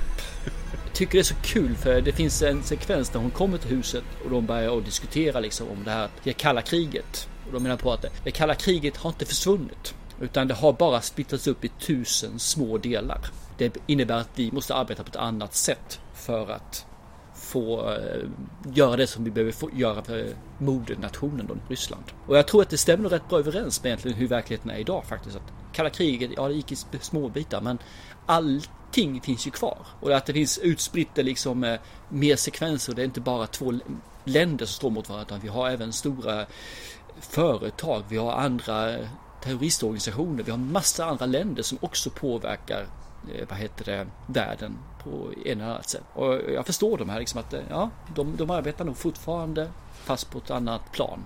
[0.86, 3.70] Jag tycker det är så kul för det finns en sekvens där hon kommer till
[3.70, 7.28] huset och de börjar att diskutera liksom om det här det kalla kriget.
[7.48, 9.96] Och de menar på att det kalla kriget har inte försvunnit.
[10.22, 13.20] Utan det har bara splittrats upp i tusen små delar.
[13.58, 16.86] Det innebär att vi måste arbeta på ett annat sätt för att
[17.44, 18.28] få eh,
[18.74, 20.28] göra det som vi behöver få göra för
[20.58, 22.04] modernationen då, Ryssland.
[22.28, 25.06] Och jag tror att det stämmer rätt bra överens med egentligen hur verkligheten är idag
[25.06, 25.36] faktiskt.
[25.36, 27.78] Att kalla kriget, ja det gick i små bitar men
[28.26, 29.78] allting finns ju kvar.
[30.00, 31.80] Och att det finns utsplitter eh, liksom eh,
[32.10, 32.94] mer sekvenser.
[32.94, 33.74] Det är inte bara två
[34.24, 36.46] länder som står mot varandra utan vi har även stora
[37.20, 38.04] företag.
[38.10, 38.98] Vi har andra
[39.44, 40.44] terroristorganisationer.
[40.44, 42.88] Vi har massa andra länder som också påverkar
[43.32, 46.04] Eh, vad heter det, världen på en eller annat sätt.
[46.14, 49.70] Och jag förstår de här liksom att eh, ja, de, de arbetar nog fortfarande
[50.04, 51.20] fast på ett annat plan.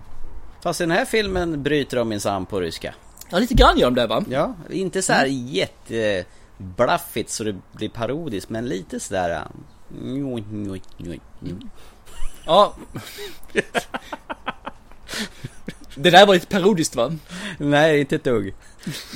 [0.61, 2.95] Fast i den här filmen bryter de minsann på ryska.
[3.29, 4.23] Ja, lite grann gör de det va?
[4.29, 5.47] Ja, inte så här mm.
[5.47, 9.47] jätteblaffigt så det blir parodiskt men lite sådär...
[9.91, 10.39] Mm.
[12.45, 12.75] Ja.
[15.97, 17.13] Det där var lite parodiskt va?
[17.57, 18.53] Nej, inte ett dugg.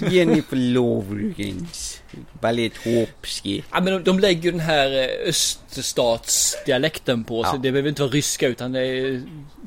[0.10, 1.98] Jennifer Lawrence.
[2.42, 3.64] Baletopski.
[3.72, 7.52] Ja men de, de lägger ju den här eh, öststatsdialekten på ja.
[7.52, 9.22] så det behöver inte vara ryska utan det är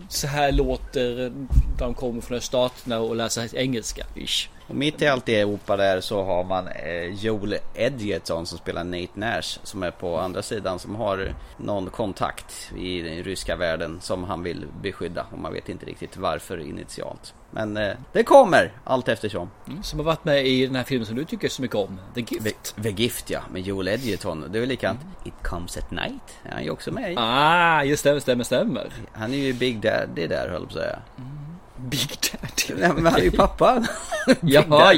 [0.09, 1.33] så här låter
[1.79, 4.07] de kommer från öststaterna och läser engelska.
[4.15, 4.49] Ish.
[4.67, 9.59] Och mitt i alltihopa där så har man eh, Joel Edgerton som spelar Nate Nash
[9.63, 14.43] som är på andra sidan som har någon kontakt i den ryska världen som han
[14.43, 17.35] vill beskydda och man vet inte riktigt varför initialt.
[17.55, 19.51] Men eh, det kommer allt eftersom.
[19.67, 22.01] Mm, som har varit med i den här filmen som du tycker så mycket om.
[22.15, 22.77] The Gift.
[22.77, 24.45] The, The Gift ja, med Joel Edgerton.
[24.53, 25.03] Det är väl likadant.
[25.03, 25.15] Mm.
[25.25, 26.39] It comes at night.
[26.51, 27.15] Han är ju också med i.
[27.19, 28.93] Ah, just det, stämmer, stämmer.
[29.13, 30.99] Han är ju Big Daddy där höll jag på att säga.
[31.19, 31.91] Mm.
[31.91, 32.81] Big Daddy?
[32.81, 33.87] Nej men han är ju pappa.
[34.41, 34.95] Jaha.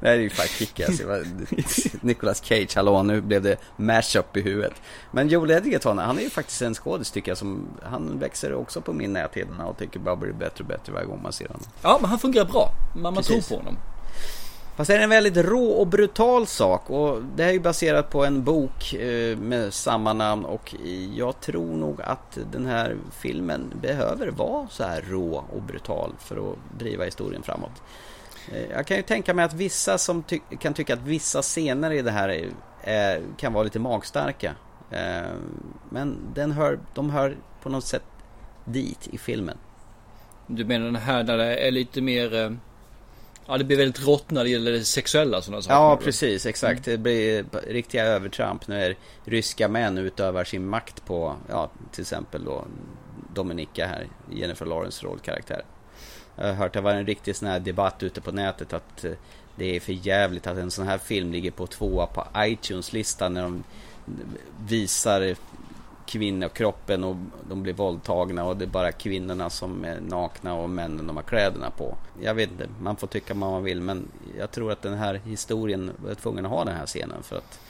[0.00, 1.00] Det här är ju fan kickass.
[2.00, 4.72] Nicolas Cage, hallå nu blev det mashup i huvudet.
[5.10, 8.80] Men Joel Edgerton, han är ju faktiskt en skådis tycker jag som, han växer också
[8.80, 11.62] på min näthinna och tycker bara blir bättre och bättre varje gång man ser honom.
[11.82, 12.70] Ja, men han fungerar bra.
[12.94, 13.76] Man, man tror på honom.
[14.76, 18.10] Fast det är en väldigt rå och brutal sak och det här är ju baserat
[18.10, 20.74] på en bok eh, med samma namn och
[21.14, 26.36] jag tror nog att den här filmen behöver vara så här rå och brutal för
[26.36, 27.82] att driva historien framåt.
[28.52, 31.90] Eh, jag kan ju tänka mig att vissa som ty kan tycka att vissa scener
[31.90, 32.48] i det här är,
[32.82, 34.54] är, kan vara lite magstarka.
[34.90, 35.32] Eh,
[35.90, 38.04] men den hör, de hör på något sätt
[38.64, 39.58] dit i filmen.
[40.46, 42.58] Du menar den här där det är lite mer
[43.46, 45.74] Ja det blir väldigt rått när det gäller det sexuella sådana saker.
[45.74, 46.86] Ja precis, exakt.
[46.86, 46.92] Mm.
[46.96, 52.64] Det blir riktiga övertramp när ryska män utövar sin makt på, ja till exempel då
[53.34, 55.62] Dominika här, Jennifer Lawrence rollkaraktär.
[56.36, 59.12] Jag har hört det var en riktig sån här debatt ute på nätet att eh,
[59.56, 63.42] det är för jävligt att en sån här film ligger på tvåa på iTunes-listan när
[63.42, 63.64] de
[64.68, 65.36] visar
[66.06, 67.16] kvinnokroppen och
[67.48, 71.22] de blir våldtagna och det är bara kvinnorna som är nakna och männen de har
[71.22, 71.96] kläderna på.
[72.22, 75.20] Jag vet inte, man får tycka vad man vill men jag tror att den här
[75.24, 77.60] historien var tvungen att ha den här scenen för att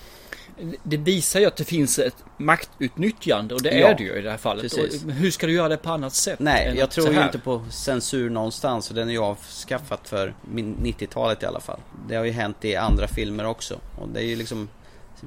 [0.83, 4.23] det visar ju att det finns ett maktutnyttjande och det ja, är det ju i
[4.23, 4.73] det här fallet.
[5.09, 6.39] hur ska du göra det på annat sätt?
[6.39, 11.43] Nej, jag tror ju inte på censur någonstans och den är ju avskaffat för 90-talet
[11.43, 11.81] i alla fall.
[12.09, 14.69] Det har ju hänt i andra filmer också och det är ju liksom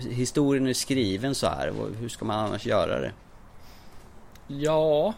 [0.10, 1.74] historien är skriven så här.
[2.00, 3.12] Hur ska man annars göra det?
[4.48, 5.14] Ja,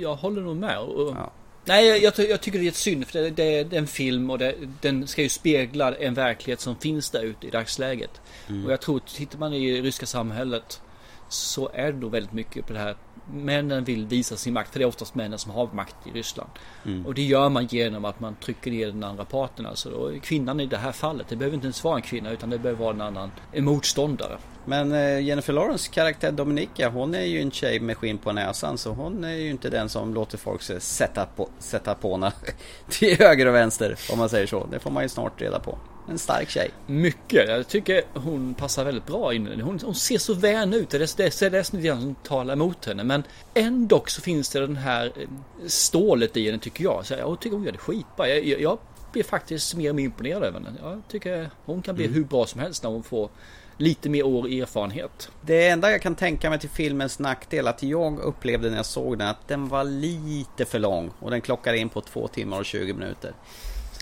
[0.00, 0.76] jag håller nog med.
[0.96, 1.32] Ja.
[1.64, 4.38] Nej, jag, jag, tycker det är ett synd för det, det, är en film och
[4.38, 8.20] det, den ska ju spegla en verklighet som finns där ute i dagsläget.
[8.48, 8.64] Mm.
[8.64, 10.80] Och jag tror, tittar man i ryska samhället
[11.28, 12.96] så är det nog väldigt mycket på det här
[13.32, 16.50] männen vill visa sin makt, för det är oftast männen som har makt i Ryssland.
[16.86, 17.06] Mm.
[17.06, 19.66] Och det gör man genom att man trycker ner den andra parten.
[19.66, 22.50] Alltså då, kvinnan i det här fallet, det behöver inte ens vara en kvinna utan
[22.50, 24.38] det behöver vara en annan en motståndare.
[24.64, 28.78] Men eh, Jennifer Lawrence karaktär Dominika, hon är ju en tjej med skinn på näsan
[28.78, 32.32] så hon är ju inte den som låter folk sätta på, sätta på
[32.88, 34.66] till höger och vänster om man säger så.
[34.70, 35.78] Det får man ju snart reda på.
[36.10, 36.70] En stark tjej.
[36.86, 37.48] Mycket.
[37.48, 40.90] Jag tycker hon passar väldigt bra in hon, hon ser så vän ut.
[40.90, 43.04] Det är, det är nästan lite som talar emot henne.
[43.04, 43.22] Men
[43.54, 45.28] ändå så finns det den här eh,
[45.66, 47.06] stålet i henne tycker jag.
[47.06, 48.28] Så jag tycker hon gör det skitbra.
[48.28, 48.78] Jag, jag, jag
[49.12, 50.78] blir faktiskt mer och mer imponerad över henne.
[50.82, 52.14] Jag tycker hon kan bli mm.
[52.14, 53.30] hur bra som helst när hon får
[53.76, 55.30] lite mer år erfarenhet.
[55.40, 59.18] Det enda jag kan tänka mig till filmens nackdel att jag upplevde när jag såg
[59.18, 62.64] den att den var lite för lång och den klockar in på två timmar och
[62.64, 63.32] 20 minuter.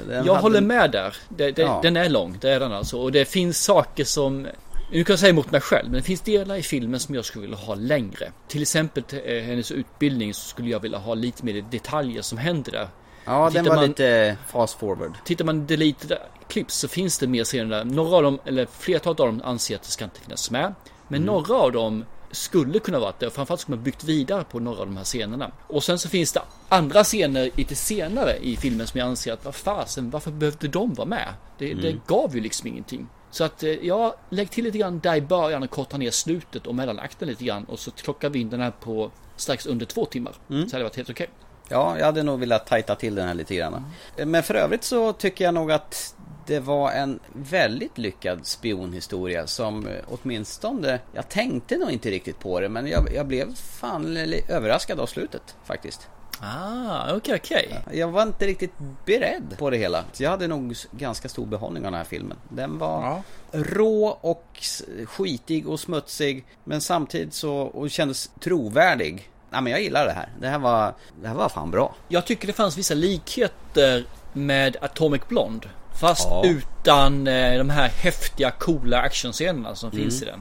[0.09, 0.31] Jag hade...
[0.31, 1.17] håller med där.
[1.29, 1.81] Det, det, ja.
[1.83, 2.99] Den är lång, det är den alltså.
[2.99, 4.47] Och det finns saker som
[4.91, 7.25] nu kan jag säga emot mig själv, men det finns delar i filmen som jag
[7.25, 8.33] skulle vilja ha längre.
[8.49, 12.73] Till exempel eh, hennes utbildning så skulle jag vilja ha lite mer detaljer som händer
[12.73, 12.89] där.
[13.25, 15.13] Ja, tittar den var man, lite fast forward.
[15.25, 17.85] Tittar man deleted clips så finns det mer scener där.
[17.85, 20.75] Några av dem, eller flertalet av dem anser att det ska inte finnas med.
[21.09, 21.27] Men mm.
[21.27, 24.81] några av dem skulle kunna varit det och framförallt skulle man byggt vidare på några
[24.81, 25.51] av de här scenerna.
[25.67, 29.45] Och sen så finns det andra scener lite senare i filmen som jag anser att
[29.45, 31.35] vad fasen, varför behövde de vara med?
[31.59, 31.83] Det, mm.
[31.83, 33.07] det gav ju liksom ingenting.
[33.31, 36.67] Så att eh, ja, lägg till lite grann där i början och korta ner slutet
[36.67, 40.05] och mellanakten lite grann och så klockar vi in den här på strax under två
[40.05, 40.35] timmar.
[40.51, 40.69] Mm.
[40.69, 41.25] Så hade det varit helt okej.
[41.25, 41.47] Okay.
[41.69, 43.75] Ja, jag hade nog velat tajta till den här lite grann.
[44.17, 44.31] Mm.
[44.31, 46.16] Men för övrigt så tycker jag nog att
[46.47, 52.61] det var en väldigt lyckad spionhistoria som eh, åtminstone, jag tänkte nog inte riktigt på
[52.61, 54.17] det men jag, jag blev fan
[54.49, 56.09] överraskad av slutet faktiskt.
[56.41, 57.81] Ah, okej, okay, okej.
[57.83, 57.99] Okay.
[57.99, 58.73] Jag var inte riktigt
[59.05, 60.05] beredd på det hela.
[60.17, 62.37] Jag hade nog ganska stor behållning av den här filmen.
[62.49, 63.23] Den var ja.
[63.53, 64.63] rå och
[65.05, 66.45] skitig och smutsig.
[66.65, 69.31] Men samtidigt så och kändes trovärdig.
[69.51, 70.29] Ja, men jag gillar det här.
[70.41, 71.95] Det här var, det här var fan bra.
[72.09, 75.69] Jag tycker det fanns vissa likheter med Atomic Blonde.
[75.97, 76.43] Fast ja.
[76.45, 80.03] utan eh, de här häftiga coola actionscenerna som mm.
[80.03, 80.41] finns i den.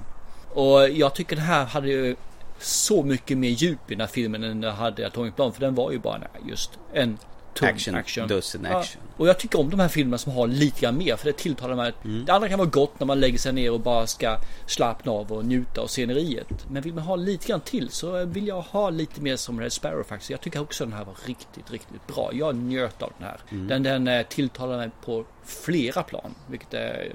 [0.53, 2.15] Och jag tycker den här hade ju
[2.59, 5.53] så mycket mer djup i den här filmen än den hade Atomic Blonde.
[5.53, 7.17] För den var ju bara just en
[7.55, 8.27] tung action, action.
[8.27, 9.01] dussin action.
[9.07, 9.13] Ja.
[9.17, 11.75] Och jag tycker om de här filmerna som har lite grann mer för det tilltalar
[11.75, 11.93] mig.
[12.03, 12.25] Mm.
[12.25, 15.31] Det andra kan vara gott när man lägger sig ner och bara ska slappna av
[15.31, 16.47] och njuta av sceneriet.
[16.69, 19.73] Men vill man ha lite grann till så vill jag ha lite mer som Red
[19.73, 20.29] Sparrow faktiskt.
[20.29, 22.29] Jag tycker också den här var riktigt, riktigt bra.
[22.33, 23.39] Jag njöt av den här.
[23.51, 23.67] Mm.
[23.67, 26.35] Den, den eh, tilltalar mig på flera plan.
[26.47, 27.11] Vilket är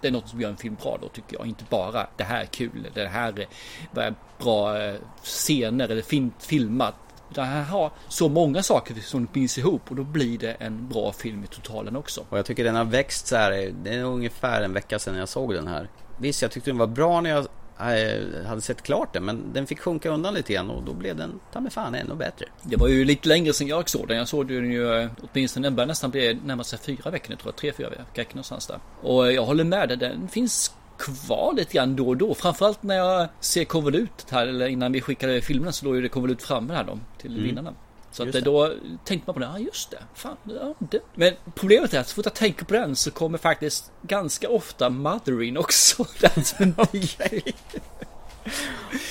[0.00, 1.46] det är något som gör en film bra då tycker jag.
[1.46, 3.46] Inte bara det här är kul, det här
[3.94, 6.94] är bra eh, scener eller fint filmat.
[7.34, 11.12] Det här har så många saker som binds ihop och då blir det en bra
[11.12, 12.24] film i totalen också.
[12.28, 13.72] Och jag tycker den har växt så här.
[13.82, 15.88] Det är ungefär en vecka sedan jag såg den här.
[16.18, 17.46] Visst, jag tyckte den var bra när jag
[17.80, 19.24] eh, hade sett klart den.
[19.24, 22.14] Men den fick sjunka undan lite grann och då blev den ta mig fan ännu
[22.14, 22.46] bättre.
[22.62, 24.16] Det var ju lite längre sedan jag såg den.
[24.16, 27.36] Jag såg den ju eh, åtminstone, den börjar nästan bli närmare sig fyra veckor nu
[27.36, 27.56] tror jag.
[27.56, 28.78] Tre, fyra veckor någonstans där.
[29.02, 32.34] Och jag håller med dig, den finns kvar lite grann då och då.
[32.34, 36.08] Framförallt när jag ser konvolutet här, eller innan vi skickade filmerna så låg ju det
[36.08, 37.44] konvolut framme här då till mm.
[37.44, 37.74] vinnarna.
[38.12, 38.72] Så att då
[39.04, 41.00] tänkte man på det, ja just det, fan, ja, det.
[41.14, 44.90] Men problemet är att så fort jag tänker på den så kommer faktiskt ganska ofta
[44.90, 46.06] Mothering också.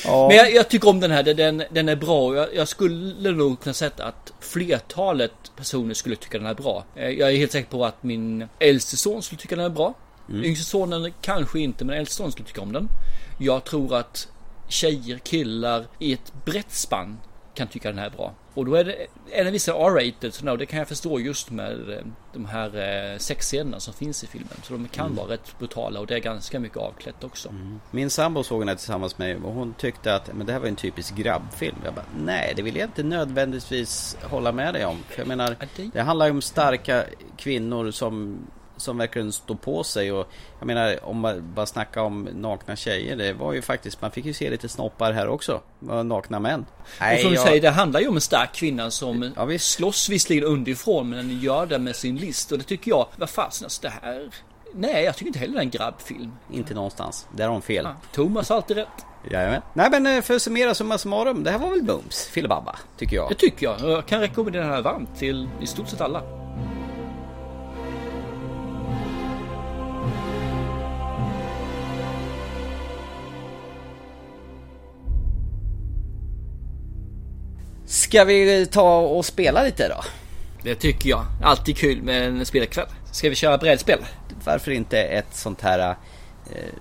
[0.05, 0.27] ja.
[0.27, 3.31] Men jag, jag, tycker om den här, den, den är bra och jag, jag, skulle
[3.31, 6.85] nog kunna sätta att flertalet personer skulle tycka den är bra.
[6.95, 9.93] Eh, jag är helt säker på att min äldste son skulle tycka den är bra.
[10.29, 10.43] Mm.
[10.43, 12.89] Yngste sonen kanske inte, men äldste sonen skulle tycka om den.
[13.37, 14.27] Jag tror att
[14.67, 17.17] tjejer, killar i ett brett spann
[17.53, 18.33] kan tycka den här är bra.
[18.53, 21.51] Och då är det, är den vissa R-rated, så no, det kan jag förstå just
[21.51, 21.97] med eh,
[22.33, 22.67] de här
[23.11, 24.53] eh, sexscenerna som finns i filmen.
[24.63, 25.17] Så de kan mm.
[25.17, 27.49] vara rätt brutala och det är ganska mycket avklätt också.
[27.49, 27.79] Mm.
[27.91, 30.59] Min sambo såg den här tillsammans med mig och hon tyckte att men det här
[30.59, 31.77] var en typisk grabbfilm.
[31.85, 34.97] Jag bara, nej det vill jag inte nödvändigtvis hålla med dig om.
[35.07, 35.55] För jag menar,
[35.93, 37.05] det handlar ju om starka
[37.37, 38.37] kvinnor som
[38.79, 40.27] som verkligen står på sig och
[40.59, 44.25] jag menar om man bara snackar om nakna tjejer det var ju faktiskt man fick
[44.25, 45.61] ju se lite snoppar här också
[46.03, 46.65] nakna män
[46.99, 47.43] Nej, och som jag...
[47.43, 49.71] du säger det handlar ju om en stark kvinna som ja, visst.
[49.71, 53.65] slåss visserligen underifrån men gör det med sin list och det tycker jag vad fasen
[53.65, 54.29] alltså det här
[54.73, 57.85] Nej jag tycker inte heller det är en grabbfilm Inte någonstans där har hon fel
[57.85, 59.61] ja, Thomas har alltid rätt Jajamän.
[59.73, 63.15] Nej men eh, för att summera summa summarum, det här var väl bums, filibabba, tycker
[63.15, 63.29] jag.
[63.29, 63.79] Det tycker jag.
[63.81, 66.38] Jag kan rekommendera den här varmt till i stort sett alla.
[78.09, 80.03] Ska vi ta och spela lite då?
[80.63, 81.25] Det tycker jag.
[81.43, 82.85] Alltid kul med en spelkväll.
[83.11, 83.99] Ska vi köra brädspel?
[84.43, 85.95] Varför inte ett sånt här eh,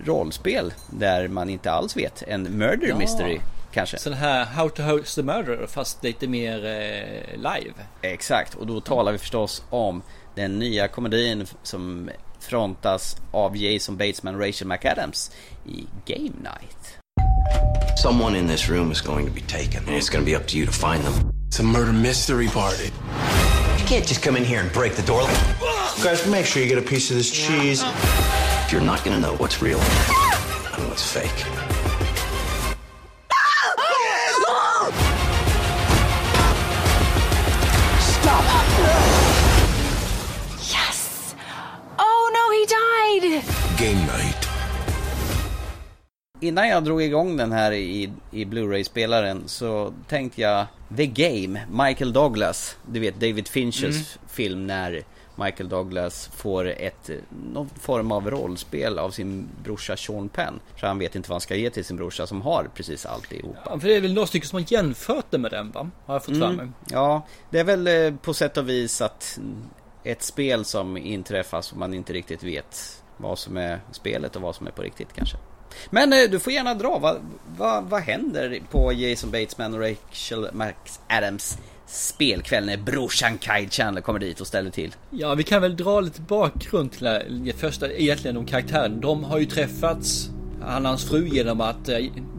[0.04, 2.22] rollspel där man inte alls vet?
[2.26, 2.98] En murder ja.
[2.98, 3.40] mystery
[3.72, 3.98] kanske?
[3.98, 7.74] Sån här How to host the murder fast lite mer eh, live.
[8.02, 10.02] Exakt, och då talar vi förstås om
[10.34, 12.10] den nya komedin som
[12.40, 15.30] frontas av Jason Batesman och Rachel McAdams
[15.66, 16.97] i Game Night.
[17.96, 20.46] Someone in this room is going to be taken, and it's going to be up
[20.46, 21.30] to you to find them.
[21.48, 22.84] It's a murder mystery party.
[22.84, 25.22] You can't just come in here and break the door.
[26.02, 27.82] Guys, make sure you get a piece of this cheese.
[28.70, 31.30] You're not going to know what's real and what's fake.
[37.98, 38.44] Stop!
[40.70, 41.34] Yes!
[41.98, 43.78] Oh no, he died!
[43.78, 44.47] Game night.
[46.40, 52.12] Innan jag drog igång den här i, i Blu-ray-spelaren så tänkte jag The Game, Michael
[52.12, 52.77] Douglas.
[52.87, 54.29] Du vet David Finchers mm.
[54.29, 55.03] film när
[55.37, 57.11] Michael Douglas får ett,
[57.53, 60.61] någon form av rollspel av sin brorsa Sean Penn.
[60.81, 63.59] Så han vet inte vad han ska ge till sin brorsa som har precis alltihopa.
[63.64, 65.90] Ja, för det är väl några stycken som har jämfört det med den va?
[66.07, 66.57] Har jag fått mm.
[66.57, 66.68] mig.
[66.90, 69.38] Ja, det är väl eh, på sätt och vis att
[70.05, 74.55] ett spel som inträffar som man inte riktigt vet vad som är spelet och vad
[74.55, 75.37] som är på riktigt kanske.
[75.90, 76.98] Men eh, du får gärna dra.
[76.98, 77.16] Vad,
[77.57, 84.02] vad, vad händer på Jason Batesman och Rachel Max Adams spelkväll när brorsan Kyle Chandler
[84.02, 84.94] kommer dit och ställer till?
[85.11, 87.04] Ja, vi kan väl dra lite bakgrund till
[87.44, 89.00] det första, egentligen om karaktären.
[89.00, 90.31] De har ju träffats,
[90.62, 91.98] han och hans fru, genom att eh,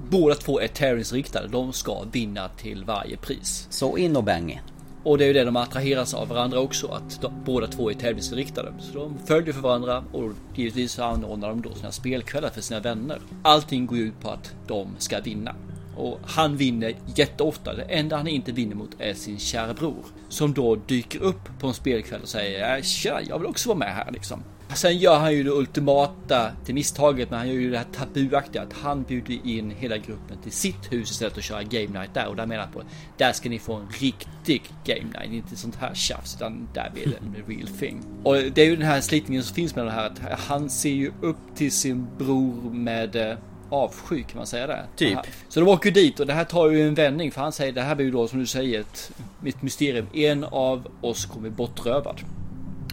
[0.10, 1.48] båda två är tävlingsriktade.
[1.48, 3.68] De ska vinna till varje pris.
[3.70, 4.62] Så in och bänge.
[5.04, 7.94] Och det är ju det de attraheras av varandra också, att de, båda två är
[7.94, 8.74] tävlingsinriktade.
[8.80, 12.80] Så de följer för varandra och givetvis så anordnar de då sina spelkvällar för sina
[12.80, 13.20] vänner.
[13.44, 15.56] Allting går ut på att de ska vinna.
[15.98, 17.74] Och han vinner jätteofta.
[17.74, 20.06] Det enda han inte vinner mot är sin kära bror.
[20.30, 23.80] Som då dyker upp på en spelkväll och säger äh, Tja, jag vill också vara
[23.80, 24.44] med här liksom.
[24.74, 28.62] Sen gör han ju det ultimata till misstaget, men han gör ju det här tabuaktiga
[28.62, 32.28] att han bjuder in hela gruppen till sitt hus istället att köra game night där
[32.28, 32.82] och där menar jag på
[33.18, 37.06] där ska ni få en riktig game night, inte sånt här tjafs utan där blir
[37.06, 38.02] det en real thing.
[38.24, 40.90] Och det är ju den här slitningen som finns med det här att han ser
[40.90, 43.38] ju upp till sin bror med eh,
[43.70, 44.86] avsky kan man säga det.
[44.96, 45.20] Typ.
[45.50, 47.82] Så de åker dit och det här tar ju en vändning för han säger det
[47.82, 49.12] här blir ju då som du säger ett,
[49.46, 50.08] ett mysterium.
[50.14, 52.22] En av oss kommer bortrövad.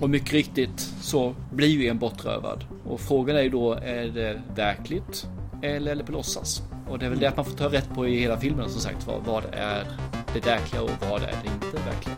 [0.01, 2.65] Och mycket riktigt så blir ju en bortrövad.
[2.85, 5.27] Och frågan är ju då, är det verkligt
[5.63, 6.63] eller är det på låtsas?
[6.89, 8.81] Och det är väl det att man får ta rätt på i hela filmen som
[8.81, 9.87] sagt vad, vad är
[10.35, 12.17] det verkliga och vad är det inte verkliga?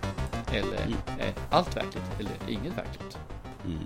[0.53, 0.76] Eller
[1.18, 3.18] är allt verkligt eller inget verkligt?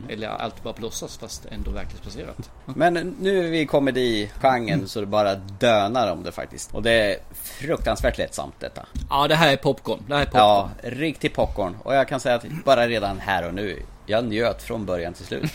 [0.09, 2.51] Eller är allt bara på låtsas fast ändå verklighetsbaserat?
[2.64, 6.74] Men nu är vi i komedi-genren så det bara dönar om det faktiskt.
[6.74, 7.18] Och det
[7.63, 8.87] fruktansvärt lättsamt detta.
[9.11, 10.03] Ja, det här är popcorn.
[10.09, 10.41] Det här är popcorn.
[10.43, 11.77] Ja, riktig popcorn.
[11.83, 15.25] Och jag kan säga att bara redan här och nu, jag njöt från början till
[15.25, 15.45] slut.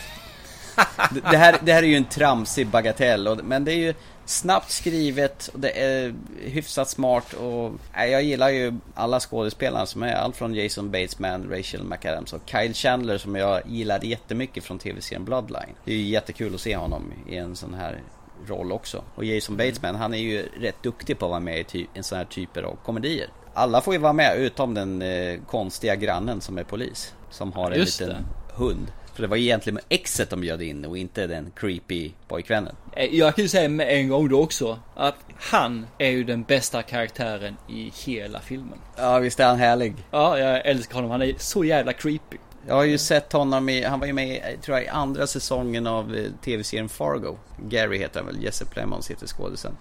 [1.31, 3.93] Det- här, det här är ju en tramsig bagatell, och, men det är ju
[4.25, 6.13] snabbt skrivet, och det är
[6.45, 11.83] hyfsat smart och jag gillar ju alla skådespelarna som är, allt från Jason Batesman, Rachel
[11.83, 15.75] McAdams och Kyle Chandler som jag gillade jättemycket från tv-serien Bloodline.
[15.85, 18.01] Det är ju jättekul att se honom i en sån här
[18.47, 19.03] roll också.
[19.15, 22.03] Och Jason Batesman, han är ju rätt duktig på att vara med i ty- en
[22.03, 23.27] sån här typer av komedier.
[23.53, 27.13] Alla får ju vara med utom den eh, konstiga grannen som är polis.
[27.29, 28.25] Som har en Just liten
[28.55, 28.91] hund.
[29.13, 32.75] För det var egentligen exet de bjöd in och inte den creepy pojkvännen.
[32.95, 36.43] Eh, Jag kan ju säga med en gång då också att han är ju den
[36.43, 38.79] bästa karaktären i hela filmen.
[38.97, 39.93] Ja visst är han härlig.
[40.11, 41.11] Ja, jag älskar honom.
[41.11, 42.37] Han är så jävla creepy.
[42.67, 45.27] Jag har ju sett honom i, han var ju med i, tror jag, i andra
[45.27, 47.37] säsongen av eh, tv-serien Fargo.
[47.69, 49.77] Gary heter han väl, Jesse Plemons heter skådisen.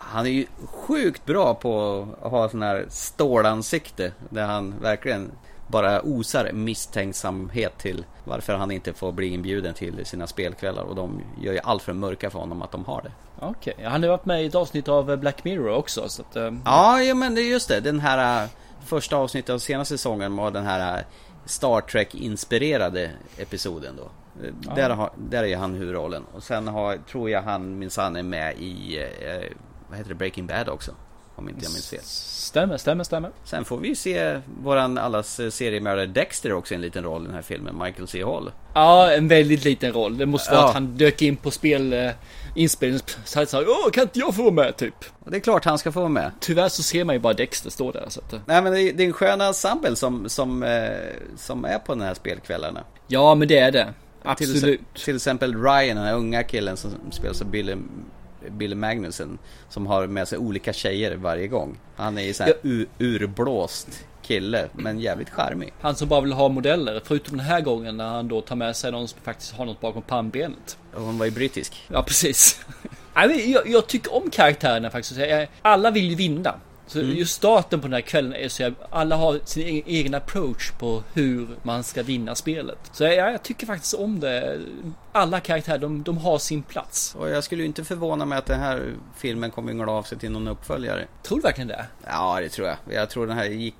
[0.00, 4.12] Han är ju sjukt bra på att ha sån här stålansikte.
[4.28, 5.30] Där han verkligen
[5.68, 10.82] bara osar misstänksamhet till varför han inte får bli inbjuden till sina spelkvällar.
[10.82, 13.12] Och de gör ju allt för att mörka för honom att de har det.
[13.40, 16.36] Okej, han har varit med i ett avsnitt av Black Mirror också så att...
[16.36, 17.80] ehm, Ja, ja men det är just det.
[17.80, 18.48] Den här
[18.84, 21.04] första avsnittet av senaste säsongen var den här
[21.46, 24.10] Star Trek-inspirerade episoden då.
[24.46, 26.24] Eh, Där, har, där är han huvudrollen.
[26.34, 29.48] Och sen har, tror jag han minsann är med i, eh,
[29.88, 30.92] vad heter det, Breaking Bad också.
[31.36, 32.00] Om inte jag minns fel.
[32.02, 33.30] Stämmer, stämmer, stämmer.
[33.44, 37.22] Sen får vi ju se våran allas eh, seriemördare Dexter också i en liten roll
[37.22, 38.24] i den här filmen, Michael C.
[38.24, 38.50] Hall.
[38.74, 40.18] Ja, en väldigt liten roll.
[40.18, 40.68] Det måste vara Ja.
[40.68, 42.10] att han dök in på spel eh,
[42.54, 44.94] inspelningssajt så här, Åh, kan inte jag få vara med typ?
[45.24, 46.30] Och det är klart han ska få vara med.
[46.40, 48.82] Tyvärr så ser man ju bara Dexter stå där så att, eh, Nej men det
[48.82, 50.88] är, det är en skön ensemble som, som, eh,
[51.36, 52.80] som är på den här spelkvällarna.
[53.06, 53.84] Ja, men det är det.
[54.36, 54.80] Till, Absolut.
[55.04, 57.76] till exempel Ryan, den här unga killen som spelas av Billy,
[58.50, 59.38] Billy Magnussen.
[59.68, 61.78] Som har med sig olika tjejer varje gång.
[61.96, 63.88] Han är ju sån här u- urblåst
[64.24, 65.72] kille, men jävligt charmig.
[65.80, 68.76] Han som bara vill ha modeller, förutom den här gången när han då tar med
[68.76, 70.78] sig någon som faktiskt har något bakom pannbenet.
[70.94, 71.82] Och hon var ju brittisk.
[71.88, 72.60] Ja, precis.
[73.46, 75.20] Jag, jag tycker om karaktärerna faktiskt.
[75.62, 76.54] Alla vill ju vinna.
[76.86, 80.14] Så just starten på den här kvällen är så jag, alla har sin egen, egen
[80.14, 82.78] approach på hur man ska vinna spelet.
[82.92, 84.60] Så jag, jag tycker faktiskt om det.
[85.12, 87.14] Alla karaktärer, de, de har sin plats.
[87.14, 90.18] Och jag skulle ju inte förvåna mig att den här filmen kommer yngla av sig
[90.18, 91.06] till någon uppföljare.
[91.22, 91.86] Tror du verkligen det?
[92.06, 92.76] Ja, det tror jag.
[92.90, 93.76] Jag tror den här gick,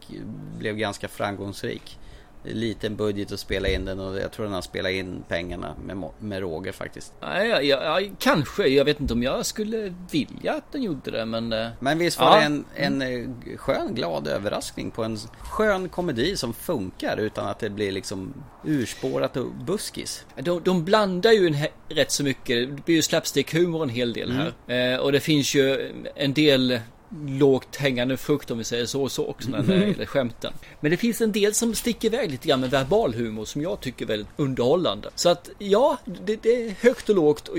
[0.58, 1.98] blev ganska framgångsrik.
[2.44, 6.10] Liten budget att spela in den och jag tror den har spelat in pengarna med,
[6.18, 7.12] med råge faktiskt.
[7.22, 8.66] Nej, jag, jag, jag, kanske.
[8.66, 11.52] Jag vet inte om jag skulle vilja att den gjorde det, men...
[11.52, 12.36] eh, Men visst var Ja.
[12.38, 17.58] det en, en eh, skön, glad överraskning på en skön komedi som funkar utan att
[17.58, 18.34] det blir liksom
[18.64, 20.24] urspårat och buskis.
[20.36, 21.56] De, de blandar ju en,
[21.88, 22.68] rätt så mycket.
[22.76, 24.92] Det blir ju slapstick-humor en hel del här.
[24.94, 26.80] Eh, och det finns ju en del
[27.26, 30.52] lågt hängande frukt om vi säger så, så också när det gäller skämten.
[30.80, 33.80] Men det finns en del som sticker iväg lite grann med verbal humor som jag
[33.80, 35.10] tycker är väldigt underhållande.
[35.14, 37.58] Så att ja, det, det är högt och lågt och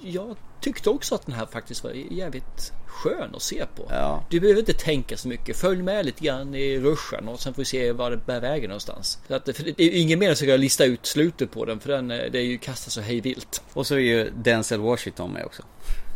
[0.00, 3.86] jag tyckte också att den här faktiskt var jävligt skön att se på.
[3.90, 4.24] Ja.
[4.30, 5.56] Du behöver inte tänka så mycket.
[5.56, 8.68] Följ med lite grann i ruschen och sen får vi se var det bär vägen
[8.68, 9.18] någonstans.
[9.28, 11.92] Så att, för det är ingen mening att försöka lista ut slutet på den för
[11.92, 13.62] den, eh, det är ju kastat så hej vilt.
[13.72, 15.62] Och så är ju Denzel Washington med också.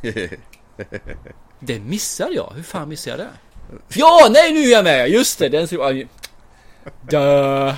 [1.67, 2.53] Det missade jag.
[2.57, 3.31] Hur fan missade jag det?
[4.01, 5.09] Ja, nej nu är jag med!
[5.11, 6.07] Just det, den ser
[7.11, 7.75] Dö.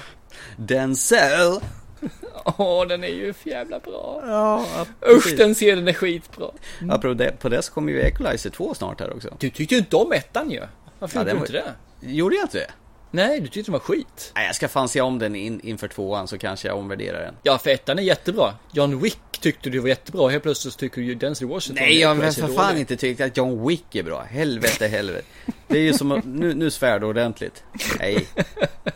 [0.56, 1.60] Denzel!
[2.58, 4.22] Åh, den är ju för jävla bra.
[4.26, 4.66] Ja,
[5.08, 6.50] Usch, den scenen är skitbra.
[6.90, 9.36] Apropå det, på det så kommer ju Equalizer 2 snart här också.
[9.38, 10.62] Du tyckte ju inte om ettan ju.
[10.98, 12.10] Varför Ja, gjorde du var- inte det?
[12.12, 12.70] Gjorde jag inte det?
[13.10, 14.32] Nej, du tyckte den var skit.
[14.34, 17.34] Nej, jag ska fan se om den in, inför tvåan så kanske jag omvärderar den.
[17.42, 18.54] Ja, för ettan är jättebra.
[18.72, 20.28] John Wick tyckte du var jättebra.
[20.28, 22.56] Helt plötsligt så tycker du ju Denzel Washington Nej, jag har för dålig.
[22.56, 24.22] fan inte tyckt att John Wick är bra.
[24.22, 25.26] Helvete, helvete.
[25.68, 27.64] Det är ju som nu, nu svär du ordentligt.
[27.98, 28.26] Nej,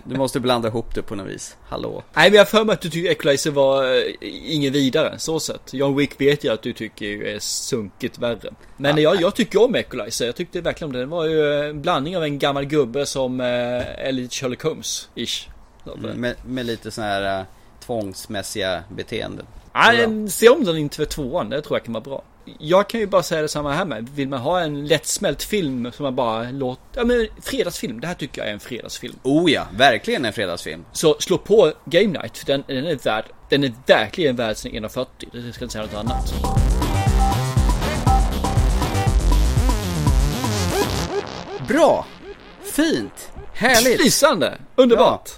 [0.04, 1.56] du måste blanda ihop det på något vis.
[1.68, 2.02] Hallå.
[2.14, 4.02] Nej, men jag har för mig att du tycker Equalizer var eh,
[4.44, 5.74] ingen vidare, så sett.
[5.74, 8.50] John Wick vet jag att du tycker är sunkigt värre.
[8.76, 10.26] Men jag, jag tycker om Equalizer.
[10.26, 10.98] Jag tyckte verkligen om det.
[11.00, 13.46] Den var ju en blandning av en gammal gubbe som eh,
[14.06, 15.48] är lite Sherlock Holmes-ish.
[15.86, 17.44] Eh, Med, med lite sådana här
[17.86, 19.46] tvångsmässiga beteenden.
[19.74, 21.50] Nej, se om den inte för tvåan.
[21.50, 22.22] Det tror jag kan vara bra.
[22.58, 24.08] Jag kan ju bara säga detsamma här med.
[24.08, 26.82] Vill man ha en lättsmält film som man bara låter...
[26.94, 29.14] Ja men fredagsfilm, det här tycker jag är en fredagsfilm.
[29.22, 30.84] Oh ja, verkligen en fredagsfilm.
[30.92, 33.24] Så slå på Game Night, för den, den är värd...
[33.48, 35.06] Den är verkligen värd sin 1,40.
[35.32, 36.34] Det ska inte säga något annat.
[41.68, 42.06] Bra!
[42.62, 43.32] Fint!
[43.52, 44.04] Härligt!
[44.04, 44.58] Lysande!
[44.74, 45.30] Underbart!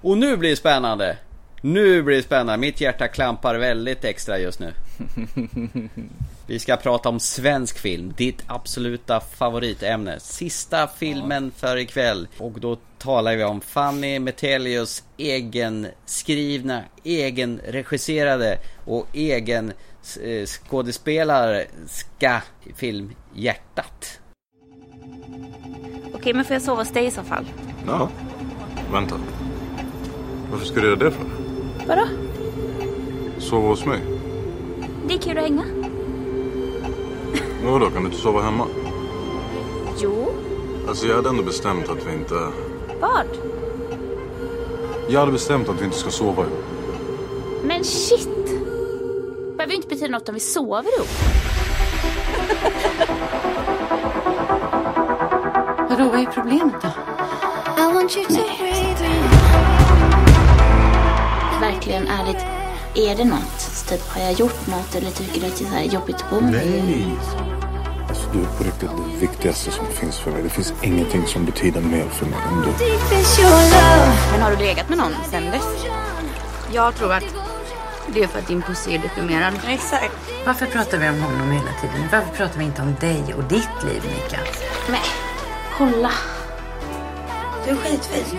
[0.00, 1.16] Och nu blir det spännande.
[1.60, 2.56] Nu blir det spännande.
[2.56, 4.72] Mitt hjärta klampar väldigt extra just nu.
[6.46, 8.12] Vi ska prata om svensk film.
[8.16, 10.20] Ditt absoluta favoritämne.
[10.20, 12.28] Sista filmen för ikväll.
[12.38, 19.72] Och då talar vi om Fanny Metelius egenskrivna, egenregisserade och egen
[20.22, 22.42] eh, skådespelarska
[22.76, 24.18] film Hjärtat.
[26.14, 27.44] Okej, men får jag sova hos dig i så fall?
[27.86, 28.08] Ja.
[28.92, 29.14] Vänta.
[30.50, 31.24] Varför ska du göra det för?
[31.86, 32.06] Vadå?
[33.38, 34.00] Sova hos mig?
[35.08, 35.81] Det är kul att hänga.
[37.62, 38.66] Men vadå, kan du inte sova hemma?
[39.98, 40.28] Jo.
[40.88, 42.34] Alltså jag hade ändå bestämt att vi inte...
[43.00, 43.26] Vad?
[45.08, 46.64] Jag hade bestämt att vi inte ska sova ihop.
[47.64, 48.28] Men shit!
[49.56, 51.08] Behöver ju inte betyda något om vi sover ihop.
[55.90, 56.88] Vadå, vad är problemet då?
[61.60, 62.61] Verkligen ärligt.
[62.94, 63.86] Är det något?
[63.88, 66.30] Typ, har jag gjort något eller tycker du att det är så här jobbigt att
[66.30, 66.82] bo med mig?
[66.86, 67.16] Nej.
[68.08, 70.42] Alltså, du är på riktigt det viktigaste som finns för mig.
[70.42, 72.68] Det finns ingenting som betyder mer för mig än du.
[74.32, 75.86] Men har du legat med någon sen dess?
[76.72, 77.24] Jag tror att
[78.14, 79.54] det är för att din pussy är deprimerad.
[79.68, 80.14] Exakt.
[80.46, 82.08] Varför pratar vi om honom hela tiden?
[82.12, 84.38] Varför pratar vi inte om dig och ditt liv, Mika?
[84.88, 85.00] Men
[85.78, 86.10] kolla.
[87.64, 88.38] Du är skitfin.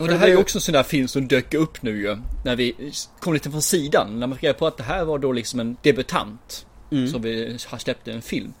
[0.00, 2.16] Och det här är ju också en sån där film som dök upp nu ju.
[2.44, 4.20] När vi kom lite från sidan.
[4.20, 6.66] När man fick reda på att det här var då liksom en debutant.
[7.12, 8.52] Som vi har släppt en film.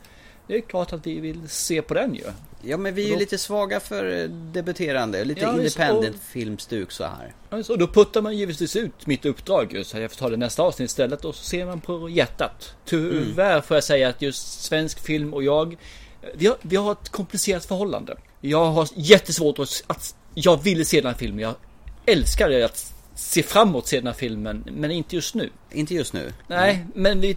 [0.46, 2.24] Det är klart att vi vill se på den ju.
[2.62, 7.04] Ja men vi är ju lite svaga för debuterande, lite Ja, independent och- filmstuk så
[7.04, 7.34] här.
[7.50, 9.94] Alltså, då puttar man givetvis ut mitt uppdrag just.
[9.94, 12.74] Jag får ta det nästa avsnitt istället och så ser man på hjärtat.
[12.84, 15.76] Tyvärr får jag säga att just svensk film och jag,
[16.34, 18.16] vi har, vi har ett komplicerat förhållande.
[18.40, 19.84] Jag har jättesvårt att
[20.34, 21.38] jag vill se den här filmen.
[21.42, 21.54] Jag
[22.06, 25.50] älskar att se framåt se den här filmen, men inte just nu.
[25.70, 26.32] Inte just nu.
[26.46, 27.36] Nej, men vi,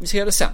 [0.00, 0.52] vi göra det sen.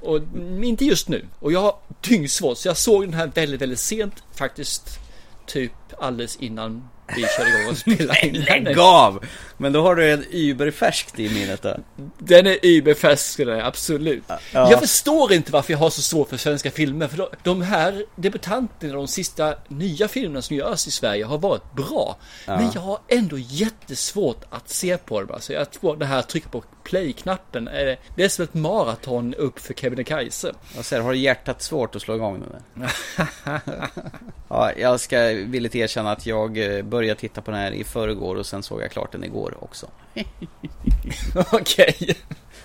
[0.00, 1.26] Och mm, inte just nu.
[1.38, 4.98] Och jag har dyngsvårt, så jag såg den här väldigt, väldigt sent faktiskt.
[5.46, 8.32] Typ alldeles innan vi körde igång och spelade in.
[8.32, 9.24] Lägg av!
[9.56, 11.76] Men då har du en überfärskt i minnet då.
[12.18, 14.24] Den är überfärsk, den är, absolut.
[14.28, 14.70] Ja.
[14.70, 17.08] Jag förstår inte varför jag har så svårt för svenska filmer.
[17.08, 22.16] För de, här debutanterna, de sista nya filmerna som görs i Sverige har varit bra.
[22.46, 25.30] Men jag har ändå jättesvårt att se på dem.
[25.34, 27.64] Alltså jag tror det här tryck på play-knappen,
[28.16, 30.52] det är som ett maraton upp för Kebnekaise.
[30.76, 32.38] Vad säger har hjärtat svårt att slå igång
[32.74, 32.86] nu?
[34.48, 38.36] ja, jag ska villigt erkänna att jag eh, började titta på den här i förrgår
[38.36, 39.86] och sen såg jag klart den igår också.
[41.52, 42.16] Okej.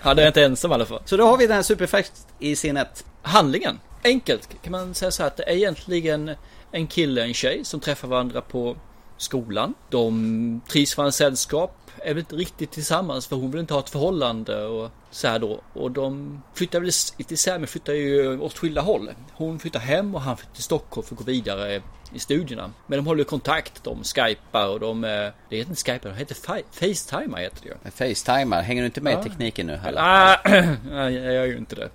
[0.03, 1.01] Ja, det är inte ensam i alla fall.
[1.05, 3.05] Så då har vi den här superfärskt i sinnet.
[3.21, 3.79] handlingen.
[4.03, 6.31] Enkelt kan man säga så här att det är egentligen
[6.71, 8.77] en kille och en tjej som träffar varandra på
[9.17, 9.73] skolan.
[9.89, 13.89] De trivs varandras sällskap, är väl inte riktigt tillsammans för hon vill inte ha ett
[13.89, 15.61] förhållande och så här då.
[15.73, 19.09] Och de flyttar väl inte isär men flyttar ju åt skilda håll.
[19.33, 21.81] Hon flyttar hem och han flyttar till Stockholm för att gå vidare
[22.13, 22.71] i studierna.
[22.87, 25.03] Men de håller kontakt, de skypar och de...
[25.03, 25.09] eh,
[25.49, 27.91] Det heter inte skypar, det heter fa- Facetimer heter det ju.
[27.91, 30.01] Facetimar, hänger du inte med i tekniken nu heller?
[30.03, 30.37] Ah,
[30.89, 31.89] nej, jag gör ju inte det.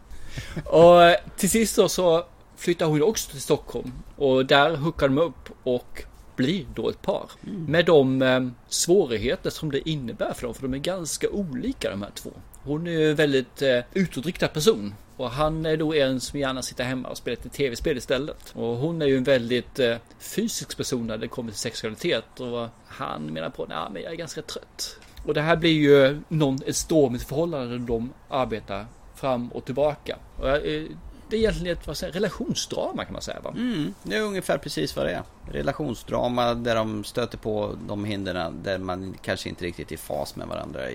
[0.65, 2.25] Och eh, till sist då så
[2.57, 3.93] flyttar hon också till Stockholm.
[4.17, 6.03] Och där hookar de upp och
[6.37, 7.31] blir då ett par.
[7.67, 10.55] Med de eh, svårigheter som det innebär för dem.
[10.55, 12.31] För de är ganska olika de här två.
[12.65, 14.95] Hon är ju en väldigt eh, utåtriktad person.
[15.17, 18.53] Och han är då en som gärna sitter hemma och spelar ett tv-spel istället.
[18.55, 22.41] Och hon är ju en väldigt eh, fysisk person när det kommer till sexualitet.
[22.41, 24.97] Och han menar på, nej men jag är ganska trött.
[25.27, 30.17] Och det här blir ju någon, ett stormigt förhållande de arbetar fram och tillbaka.
[30.39, 30.87] Och jag,
[31.33, 33.55] det är egentligen ett vad säger, relationsdrama kan man säga va?
[33.57, 35.23] Mm, det är ungefär precis vad det är.
[35.53, 40.37] Relationsdrama där de stöter på de hindren där man kanske inte riktigt är i fas
[40.37, 40.95] med varandra i,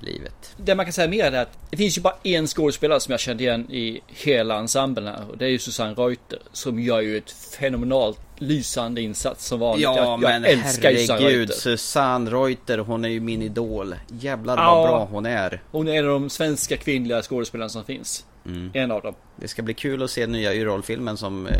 [0.00, 0.54] i livet.
[0.56, 3.20] Det man kan säga mer är att det finns ju bara en skådespelare som jag
[3.20, 5.30] kände igen i hela ensemblen här.
[5.30, 6.38] Och det är ju Susanne Reuter.
[6.52, 9.82] Som gör ju ett fenomenalt lysande insats som vanligt.
[9.84, 11.54] Ja jag, jag men älskar ju Susanne herregud, Reuter.
[11.54, 13.94] Susanne Reuter, hon är ju min idol.
[14.08, 14.86] Jävlar vad Ja.
[14.88, 15.62] bra hon är.
[15.70, 18.24] Hon är en av de svenska kvinnliga skådespelarna som finns.
[18.46, 18.70] Mm.
[18.74, 19.14] En av dem.
[19.36, 21.54] Det ska bli kul att se nya Yrrol-filmen som eh,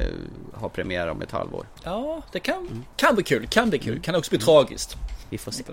[0.55, 1.67] har premiär om ett halvår.
[1.85, 3.47] Ja, det kan, kan bli kul.
[3.47, 4.01] Kan bli kul.
[4.01, 4.97] Kan också bli tragiskt.
[5.31, 5.65] Vi får se.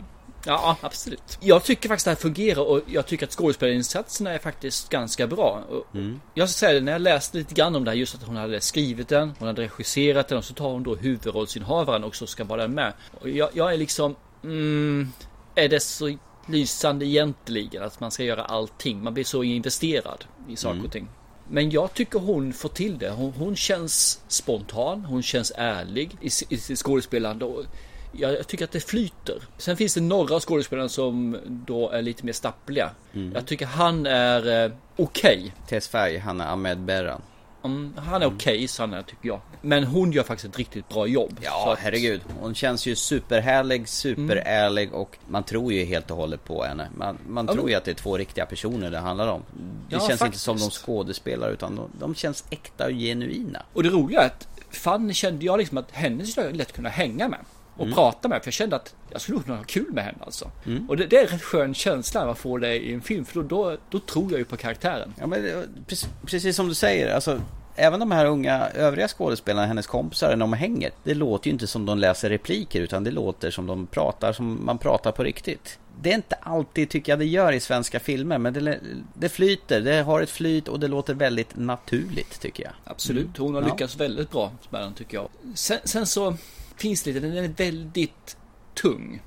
[0.45, 1.37] Ja, absolut.
[1.41, 5.27] Jag tycker faktiskt att det här fungerar och jag tycker att skådespelarinsatserna är faktiskt ganska
[5.27, 5.63] bra.
[5.93, 6.21] Mm.
[6.33, 8.35] Jag ska säga det, när jag läste lite grann om det här, just att hon
[8.35, 12.29] hade skrivit den, hon hade regisserat den och så tar hon då huvudrollsinnehavaren också och
[12.29, 12.93] ska vara den med.
[13.23, 15.11] Jag, jag är liksom, mm,
[15.55, 19.03] är det så lysande egentligen att man ska göra allting?
[19.03, 20.85] Man blir så investerad i saker Mm.
[20.85, 21.07] och ting.
[21.49, 23.09] Men jag tycker hon får till det.
[23.09, 27.45] Hon, hon känns spontan, hon känns ärlig i, i sitt skådespelande.
[27.45, 27.63] Och
[28.11, 29.43] jag, jag tycker att det flyter.
[29.57, 32.89] Sen finns det några av skådespelarna som då är lite mer stappliga.
[33.13, 33.31] Mm.
[33.33, 35.53] Jag tycker han är eh, okej.
[35.67, 37.21] Tess Färg, han är Ahmed Berran.
[37.63, 39.39] Mm, han är okej, Sanna tycker jag.
[39.61, 41.39] Men hon gör faktiskt ett riktigt bra jobb.
[41.41, 42.21] Ja, att- herregud.
[42.39, 46.89] Hon känns ju superhärlig, superärlig och man tror ju helt och hållet på henne.
[46.97, 49.41] Man, man Ja, tror ju att det är två riktiga personer det handlar om.
[49.51, 49.55] Det
[49.89, 50.43] Ja, känns inte faktiskt.
[50.43, 53.63] som de skådespelar utan de, de känns äkta och genuina.
[53.73, 56.89] Och det roliga är att Fanny kände jag liksom att henne skulle jag lätt kunna
[56.89, 57.39] hänga med.
[57.77, 57.95] Och Mm.
[57.95, 58.41] prata med.
[58.43, 60.51] För jag kände att jag skulle kunna ha kul med henne alltså.
[60.65, 60.89] Mm.
[60.89, 63.25] Och det, det är en skön känsla när man får det i en film.
[63.25, 65.13] För då, då, då tror jag ju på karaktären.
[65.19, 67.41] Ja, men det- precis, precis som du säger, alltså
[67.75, 71.67] Även de här unga övriga skådespelarna, hennes kompisar, när de hänger Det låter ju inte
[71.67, 75.79] som de läser repliker utan det låter som de pratar som man pratar på riktigt
[76.01, 78.79] Det är inte alltid, tycker jag, det gör i svenska filmer Men det,
[79.13, 83.55] det flyter, det har ett flyt och det låter väldigt naturligt tycker jag Absolut, hon
[83.55, 83.67] har Ja.
[83.67, 85.29] lyckats väldigt bra med den tycker jag.
[85.55, 86.35] Sen, sen så
[86.83, 88.37] lite, den är väldigt
[88.75, 89.21] tung.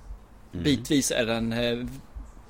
[0.53, 0.65] Mm.
[0.65, 1.87] Bitvis är den eh,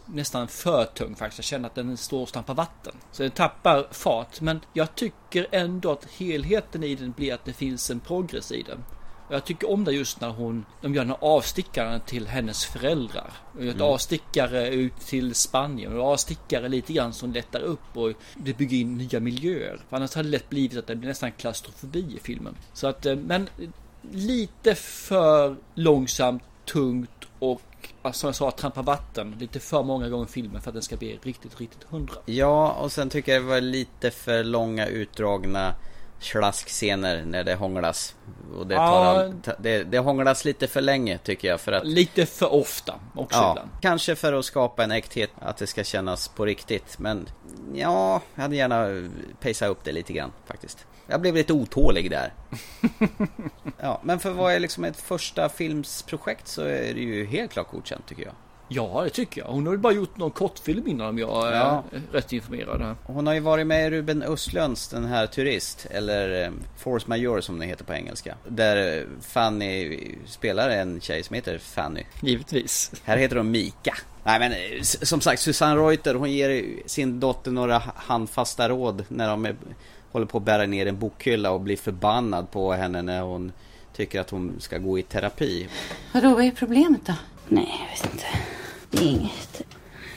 [0.07, 1.39] nästan för tung faktiskt.
[1.39, 2.93] Jag känner att den står och stampar vatten.
[3.13, 4.41] Så den tappar fart.
[4.41, 8.63] Men jag tycker ändå att helheten i den blir att det finns en progress i
[8.63, 8.85] den.
[9.29, 12.65] Och jag tycker om det just när hon, de gör den här avstickaren till hennes
[12.65, 13.33] föräldrar.
[13.55, 13.83] Ett Mm.
[13.83, 18.99] avstickare ut till Spanien och avstickare lite grann som lättar upp och det bygger in
[18.99, 19.81] nya miljöer.
[19.89, 22.57] För annars hade det lätt blivit att det blir nästan klaustrofobi i filmen.
[22.73, 23.49] Så att, eh, men
[24.13, 27.61] lite för långsamt, tungt och
[28.03, 30.83] alltså, som jag sa, trampa vatten lite för många gånger i filmen för att den
[30.83, 32.15] ska bli riktigt, riktigt hundra.
[32.27, 35.75] Ja, och sen tycker jag det var lite för långa utdragna
[36.21, 38.15] slaskscener när det hånglas
[38.59, 39.53] och det, tar Ja.
[39.59, 43.51] det, det hånglas lite för länge tycker jag för att Lite för ofta också Ja,
[43.53, 43.71] ibland.
[43.81, 46.99] kanske för att skapa en äkthet, att det ska kännas på riktigt.
[46.99, 47.29] Men
[47.75, 49.09] ja, jag hade gärna
[49.41, 50.87] pejsat upp det lite grann faktiskt.
[51.07, 52.33] Jag blev lite otålig där.
[53.81, 57.71] Ja, men för vad är liksom ett första filmsprojekt så är det ju helt klart
[57.71, 58.33] godkänt tycker jag.
[58.69, 59.49] Ja, det tycker jag.
[59.49, 61.85] Hon har ju bara gjort någon kortfilm innan om jag är Ja.
[62.13, 62.81] rätt informerad.
[62.83, 62.95] här.
[63.07, 67.43] Hon har ju varit med i Ruben Östlunds Den här Turist, eller eh, Force Majeure
[67.43, 68.35] som det heter på engelska.
[68.49, 72.03] Där eh, Fanny spelar en tjej som heter Fanny.
[72.23, 72.93] Givetvis.
[73.05, 73.95] Här heter hon Mika.
[74.25, 79.29] Nej men eh, som sagt Susanne Reuter hon ger sin dotter några handfasta råd när
[79.29, 79.57] de är,
[80.15, 83.53] håller på att bära ner en bokhylla och blir förbannad på henne när hon
[83.97, 85.69] tycker att hon ska gå i terapi.
[86.13, 87.13] Vadå, vad är problemet då?
[87.49, 88.27] Nej, jag vet inte.
[88.91, 89.63] Det är inget.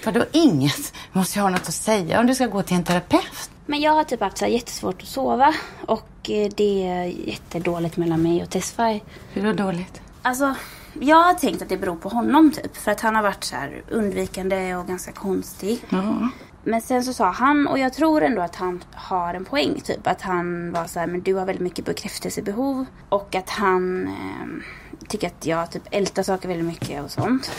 [0.06, 0.94] Vadå inget?
[1.14, 3.50] Du måste ju ha något att säga om du ska gå till en terapeut.
[3.66, 5.54] Men jag har typ haft så här jättesvårt att sova.
[5.86, 9.02] Och eh, det är jättedåligt mellan mig och Tesfaye.
[9.34, 10.02] Hur då dåligt?
[10.22, 10.56] Alltså,
[11.00, 12.78] jag har tänkt att det beror på honom typ.
[12.78, 15.80] För att han har varit så här undvikande och ganska konstig.
[15.90, 16.30] Ja.
[16.68, 20.08] Men sen så sa han, och jag tror ändå att han har en poäng typ.
[20.08, 22.86] Att han var så här, men du har väldigt mycket bekräftelsebehov.
[23.10, 27.52] Och att han eh, tycker att jag typ ältar saker väldigt mycket och sånt.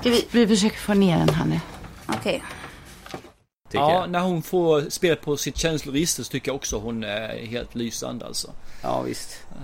[0.00, 1.60] Ska vi, vi försöker få ner den här nu.
[2.06, 2.42] Okej.
[3.68, 4.10] Tycker Ja, jag.
[4.10, 8.26] när hon får spela på sitt känsloregister så tycker jag också hon är helt lysande
[8.26, 8.50] alltså.
[8.82, 9.38] Ja visst.
[9.48, 9.56] Ja,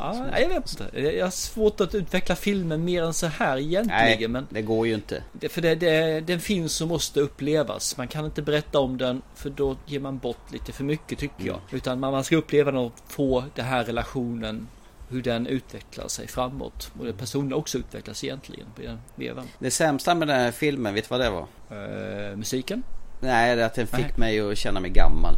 [0.00, 1.00] nej, jag vet inte.
[1.00, 4.16] Jag har svårt att utveckla filmen mer än så här egentligen.
[4.18, 5.22] Nej, Men det går ju inte.
[5.32, 7.96] det, för det, det, det är en film som måste upplevas.
[7.96, 11.46] Man kan inte berätta om den för då ger man bort lite för mycket tycker
[11.46, 11.60] jag.
[11.70, 14.68] Utan man, man ska uppleva den och få den här relationen
[15.10, 16.92] hur den utvecklar sig framåt.
[16.98, 19.46] Och det personen också utvecklas egentligen på den vevan.
[19.58, 21.46] Det sämsta med den här filmen, vet du vad det var?
[21.70, 22.82] Eh, musiken?
[23.20, 24.40] Nej, det är att den fick Nej.
[24.40, 25.34] mig att känna mig gammal.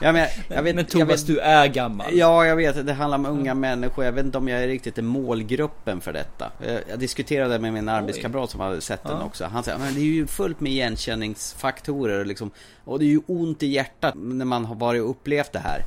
[0.00, 2.06] Ja, men, jag vet, Men jag Thomas, vet, du är gammal.
[2.12, 2.86] Ja, jag vet.
[2.86, 4.04] Det handlar om unga människor.
[4.04, 6.50] Jag vet inte om jag är riktigt är målgruppen för detta.
[6.66, 9.24] Jag, jag diskuterade med min arbetskamrat som hade sett den Ja.
[9.24, 9.44] också.
[9.44, 12.50] Han sa men det är ju fullt med igenkänningsfaktorer och liksom.
[12.84, 15.84] Och det är ju ont i hjärtat när man har varit och upplevt det här.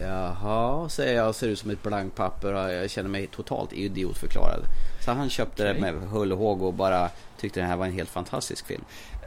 [0.00, 4.60] Jaha, säger jag ser ut som ett blankt papper och jag känner mig totalt idiotförklarad.
[5.04, 5.74] Så han köpte Okej.
[5.74, 7.08] det med hull och håg och bara
[7.40, 8.84] tyckte det här var en helt fantastisk film.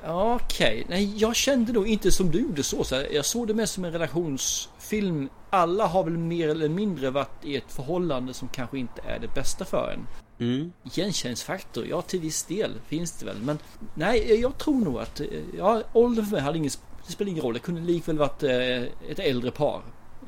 [0.08, 2.84] Okej, nej jag kände nog inte som du gjorde så.
[2.84, 5.30] så jag såg det mer som en relationsfilm.
[5.50, 9.28] Alla har väl mer eller mindre varit i ett förhållande som kanske inte är det
[9.36, 10.08] bästa för en.
[10.40, 10.72] Mm.
[10.84, 13.38] Igenkänningsfaktor, ja till viss del finns det väl.
[13.44, 13.60] Men
[13.94, 15.28] nej, jag tror nog att eh,
[15.58, 16.72] ja, åldern för mig hade ingen,
[17.06, 17.54] det spelar ingen roll.
[17.54, 18.52] Det kunde likväl varit eh,
[19.12, 19.82] ett äldre par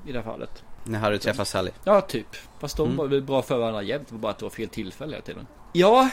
[0.07, 0.63] i det här fallet.
[0.83, 1.71] När Harry träffar Sally.
[1.83, 2.27] Ja, typ.
[2.59, 2.97] Fast de Mm.
[2.97, 4.07] var väl bra för varandra jämt.
[4.07, 5.47] Det var bara att det var fel tillfälle hela tiden.
[5.73, 6.09] Ja,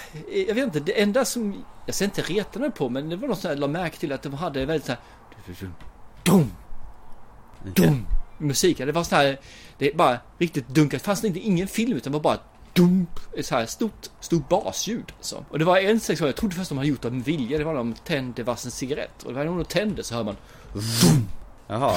[0.49, 0.81] jag vet inte.
[0.81, 3.59] Det enda som jag ska inte reta mig på, men det var något som jag
[3.59, 5.01] la märke till att de hade väldigt så här.
[6.23, 6.53] Dum,
[7.75, 8.07] dum,
[8.39, 8.79] musik.
[8.79, 9.41] Det var så här.
[9.79, 11.01] Det är bara riktigt dunkat.
[11.01, 12.39] Det fanns inte ingen film utan det var bara
[12.73, 13.21] dump.
[13.39, 15.13] Ett så här stort, stort basljud.
[15.17, 15.45] Alltså.
[15.51, 17.59] Och det var en sektion, jag trodde först de hade gjort det med vilja.
[17.59, 19.23] Det var när de tände varsin cigarett.
[19.23, 20.37] Och det var när de tände så hör man.
[20.73, 21.29] Dum,
[21.67, 21.97] Jaha.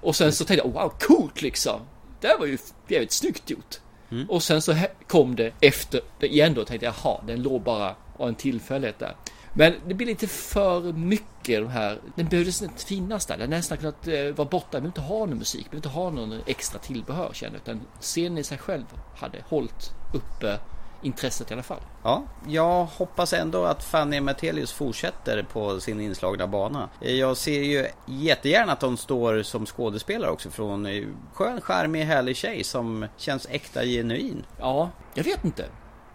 [0.00, 1.80] och sen så tänkte jag, wow, coolt liksom.
[2.20, 2.58] Det här var ju
[2.88, 3.80] jävligt snyggt gjort.
[4.12, 4.30] Mm.
[4.30, 4.74] Och sen så
[5.06, 6.64] kom det efter det igen då.
[6.64, 9.16] Tänkte jag, jaha, den låg bara av en tillfällighet där.
[9.54, 11.98] Men det blir lite för mycket de här.
[12.14, 13.38] Den behövdes inte finnas där.
[13.38, 14.68] Den nästan kunnat eh, vara borta.
[14.72, 15.66] Jag behöver inte ha någon musik.
[15.70, 17.60] Jag behöver inte ha någon extra tillbehör känner jag.
[17.60, 18.84] Utan scenen i sig själv
[19.16, 20.58] hade hållit uppe
[21.02, 21.80] intresset i alla fall.
[22.02, 26.88] Ja, jag hoppas ändå att Fanny Matelius fortsätter på sin inslagna bana.
[27.00, 30.88] Jag ser ju jättegärna att de står som skådespelare också från
[31.32, 34.44] skön, charmig, härlig tjej som känns äkta genuin.
[34.58, 35.64] Ja, jag vet inte.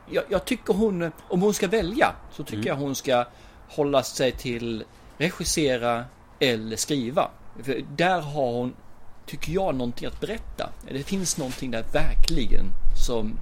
[0.09, 3.25] Jag, jag tycker hon, om hon ska välja, så tycker jag hon ska
[3.69, 4.83] hålla sig till
[5.17, 6.05] regissera
[6.39, 7.29] eller skriva.
[7.63, 8.73] För där har hon,
[9.25, 10.69] tycker jag, någonting att berätta.
[10.91, 12.65] Det finns någonting där verkligen
[13.05, 13.39] som...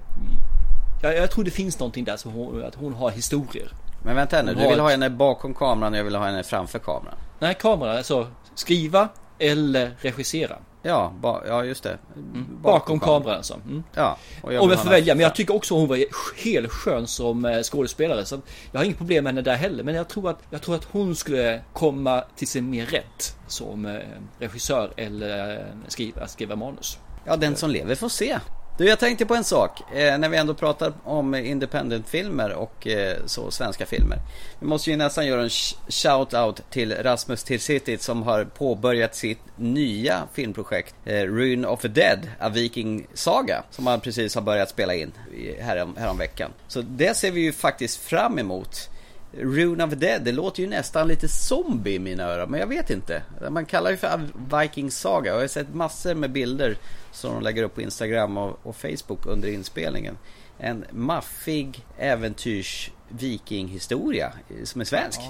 [1.02, 3.72] Jag, jag tror det finns någonting där som hon, att hon har historier.
[4.04, 6.26] Men vänta nu, Hon du vill ha ett- henne bakom kameran och jag vill ha
[6.26, 7.14] henne framför kameran.
[7.38, 10.56] Nej, kameran, alltså skriva eller regissera.
[10.82, 11.98] Ja, ba, ja just det.
[12.62, 13.54] Bakom, kameran alltså.
[13.54, 13.82] Mm.
[13.94, 14.16] Ja.
[14.42, 15.98] och Om vill jag ha får välja, men jag tycker också hon var
[16.44, 18.24] helt skön som eh, skådespelare.
[18.24, 18.40] Så
[18.72, 19.84] jag har inget problem med henne där heller.
[19.84, 23.86] Men jag tror att, jag tror att hon skulle komma till sin mer rätt som
[23.86, 23.94] eh,
[24.38, 26.98] regissör eller eh, skriva, skriva manus.
[27.24, 28.38] Ja, den som lever får se.
[28.78, 29.80] Du, jag tänkte på en sak.
[29.94, 34.18] Eh, när vi ändå pratar om independent-filmer och eh, så svenska filmer.
[34.60, 39.38] Vi måste ju nästan göra en sh- shout-out till Rasmus Tirsitit som har påbörjat sitt
[39.56, 43.62] nya filmprojekt eh, Ruin of the Dead, A Viking Saga.
[43.70, 46.50] Som han precis har börjat spela in i- härom, häromveckan.
[46.68, 48.90] Så det ser vi ju faktiskt fram emot.
[49.38, 52.66] Rune of the Dead, det låter ju nästan lite zombie i mina öron, men jag
[52.66, 53.22] vet inte.
[53.50, 54.20] Man kallar det för
[54.60, 56.76] Viking Saga och jag har sett massor med bilder
[57.12, 60.18] som de lägger upp på Instagram och, och Facebook under inspelningen.
[60.58, 64.32] En maffig äventyrs vikinghistoria
[64.64, 65.20] som är svensk.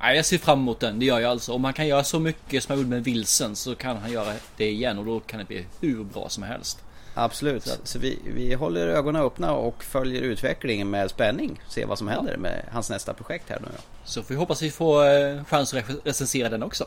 [0.00, 1.52] Ja, jag ser fram emot den, det gör jag alltså.
[1.52, 4.32] Om man kan göra så mycket som han gjorde med Vilsen så kan han göra
[4.56, 6.82] det igen och då kan det bli hur bra som helst.
[7.18, 11.60] Absolut, så, vi, vi håller ögonen öppna och följer utvecklingen med spänning.
[11.68, 13.82] Se vad som händer med hans nästa projekt här nu då.
[14.04, 16.84] Så vi hoppas vi får eh, chans att re- recensera den också.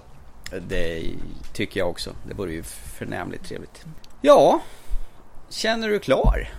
[0.67, 1.03] Det
[1.53, 2.11] tycker jag också.
[2.27, 2.63] Det vore ju
[2.97, 3.85] förnämligt trevligt.
[4.21, 4.61] Ja,
[5.49, 6.49] känner du klar?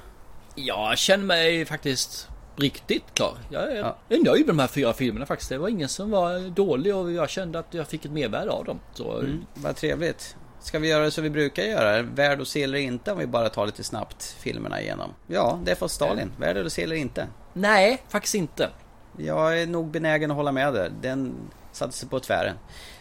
[0.54, 3.34] Jag känner mig faktiskt riktigt klar.
[3.50, 3.96] Jag är, Ja.
[4.08, 5.50] nöjd med de här fyra filmerna faktiskt.
[5.50, 8.64] Det var ingen som var dålig och jag kände att jag fick ett mervärde av
[8.64, 8.80] dem.
[8.94, 10.36] Så Mm, vad trevligt.
[10.62, 12.02] Ska vi göra så vi brukar göra?
[12.02, 15.10] Värd att se eller inte om vi bara tar lite snabbt filmerna igenom?
[15.26, 16.32] Ja, det får Stalin.
[16.36, 17.26] Värd att se eller inte?
[17.52, 18.70] nej, faktiskt inte.
[19.16, 20.92] Jag är nog benägen att hålla med där.
[21.00, 21.34] Den
[21.72, 22.56] satte sig på tvären.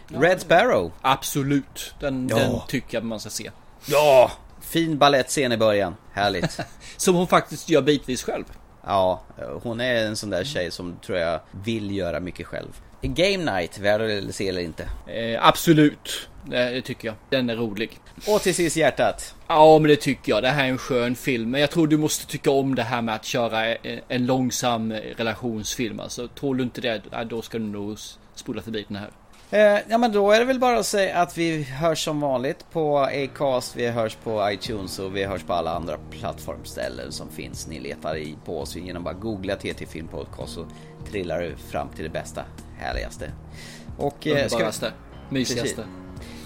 [0.07, 0.91] Red Sparrow.
[1.01, 1.93] Absolut.
[1.99, 2.35] Den, Ja.
[2.37, 3.51] den tycker jag man ska se.
[3.85, 4.31] Ja!
[4.61, 5.95] Fin ballettscen i början.
[6.13, 6.59] Härligt.
[6.97, 8.43] Som hon faktiskt gör bitvis själv.
[8.85, 9.21] Ja,
[9.63, 12.81] hon är en sån där tjej som tror jag vill göra mycket själv.
[13.01, 14.89] Game Night, värd att se eller inte?
[15.07, 16.28] Eh, absolut.
[16.45, 17.15] Det, det tycker jag.
[17.29, 17.99] Den är rolig.
[18.27, 19.35] Och till sist hjärtat.
[19.47, 20.43] Ja, men det tycker jag.
[20.43, 21.51] Det här är en skön film.
[21.51, 25.99] Men jag tror du måste tycka om det här med att köra en, långsam relationsfilm.
[25.99, 27.97] Alltså, tror du inte det, då ska du nog
[28.35, 29.09] spola förbi den här.
[29.51, 32.65] Eh, ja men då är det väl bara att säga att vi hörs som vanligt
[32.71, 37.67] på Acast, vi hörs på iTunes och vi hörs på alla andra plattformställen som finns.
[37.67, 40.65] Ni letar i på oss genom bara googla TT Film Podcast så
[41.11, 42.45] trillar du fram till det bästa,
[42.77, 43.31] härligaste.
[43.97, 44.93] Och eh, ska, vi, Underbaraste.
[45.29, 45.75] Mysigaste.
[45.75, 45.98] Precis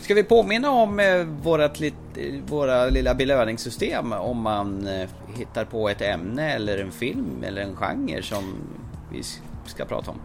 [0.03, 1.93] ska vi påminna om eh, vårat lit,
[2.47, 7.75] våra lilla belöningssystem om man eh, hittar på ett ämne eller en film eller en
[7.75, 8.55] genre som
[9.11, 9.23] vi
[9.65, 10.17] ska prata om.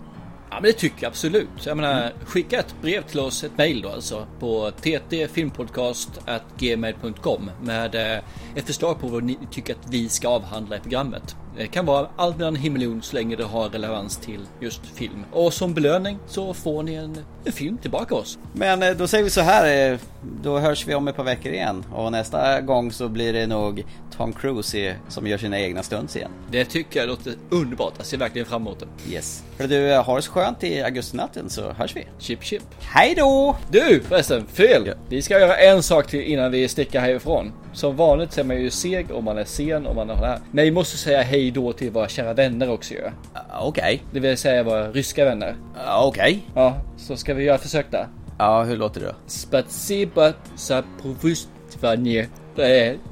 [0.51, 1.66] Ja men det tycker jag absolut.
[1.66, 8.18] Jag menar, skicka ett brev till oss, ett mail då alltså på ttfilmpodcast.gmail.com med eh,
[8.55, 11.37] ett förslag på vad ni tycker att vi ska avhandla i programmet.
[11.59, 14.87] Det kan vara allt mellan himmel och jord så länge det har relevans till just
[14.87, 15.25] film.
[15.33, 18.39] Och som belöning så får ni en, en film tillbaka oss.
[18.53, 19.99] Men eh, då säger vi så här, eh,
[20.43, 21.85] då hörs vi om ett par veckor igen.
[21.93, 23.85] Och nästa gång så blir det nog
[24.17, 26.31] Tom Cruise som gör sina egna stunts igen.
[26.51, 27.95] Det tycker jag låter underbart.
[27.97, 29.13] Jag ser verkligen fram emot det.
[29.13, 29.45] Yes.
[29.57, 32.07] För du, eh, ha det så skönt i augustinatten så hörs vi.
[32.19, 32.63] Chip chip.
[32.81, 33.57] Hej då!
[33.71, 34.87] Du förresten, fel!
[34.87, 34.95] Ja.
[35.09, 37.53] Vi ska göra en sak till innan vi sticker härifrån.
[37.73, 40.27] Som vanligt så är man ju seg om man är sen och man har det
[40.27, 40.41] här.
[40.51, 43.01] Men vi måste säga hej då till våra kära vänner också ju.
[43.01, 43.12] Uh,
[43.61, 44.03] Okej.
[44.12, 45.51] Det vill säga våra ryska vänner.
[45.51, 46.46] Uh, Okej.
[46.55, 48.09] Ja, så ska vi göra försök där.
[48.38, 49.07] Ja, hur låter det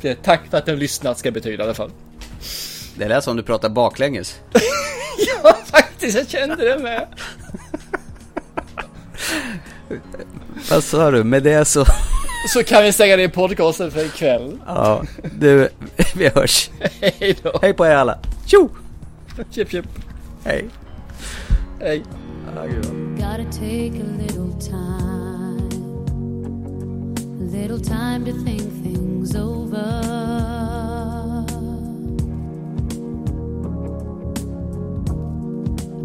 [0.00, 1.90] det är tack för att du har lyssnat ska betyda i alla fall.
[2.98, 4.40] Det lät som du pratar baklänges.
[5.70, 7.06] faktiskt, jag kände det med.
[10.70, 11.24] Vad sa du?
[11.24, 11.84] Med det så...
[12.48, 14.58] Så kan vi stänga ner podcasten för ikväll.
[14.66, 15.02] Ja,
[15.38, 15.68] du,
[16.14, 16.70] vi hörs.
[17.00, 17.58] Hej då.
[17.62, 18.18] Hej på er alla.
[18.46, 18.68] Tjo!
[19.50, 19.84] Chip, chip.
[20.44, 20.68] Hej.
[21.80, 22.02] Hej.
[23.16, 25.68] Gotta take a little time,
[27.40, 30.02] a little time to think things over.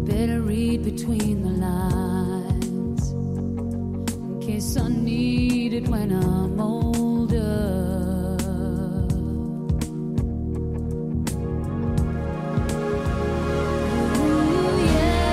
[0.06, 2.21] Better read between the lines
[4.64, 7.36] I need it when I'm older.
[14.16, 15.32] Ooh, yeah.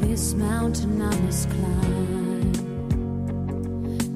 [0.00, 2.52] This mountain I must climb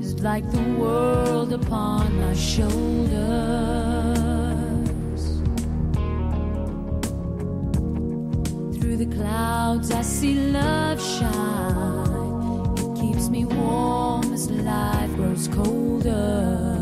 [0.00, 4.19] is like the world upon my shoulders.
[9.00, 12.74] The clouds, I see love shine.
[12.76, 16.79] It keeps me warm as life grows colder.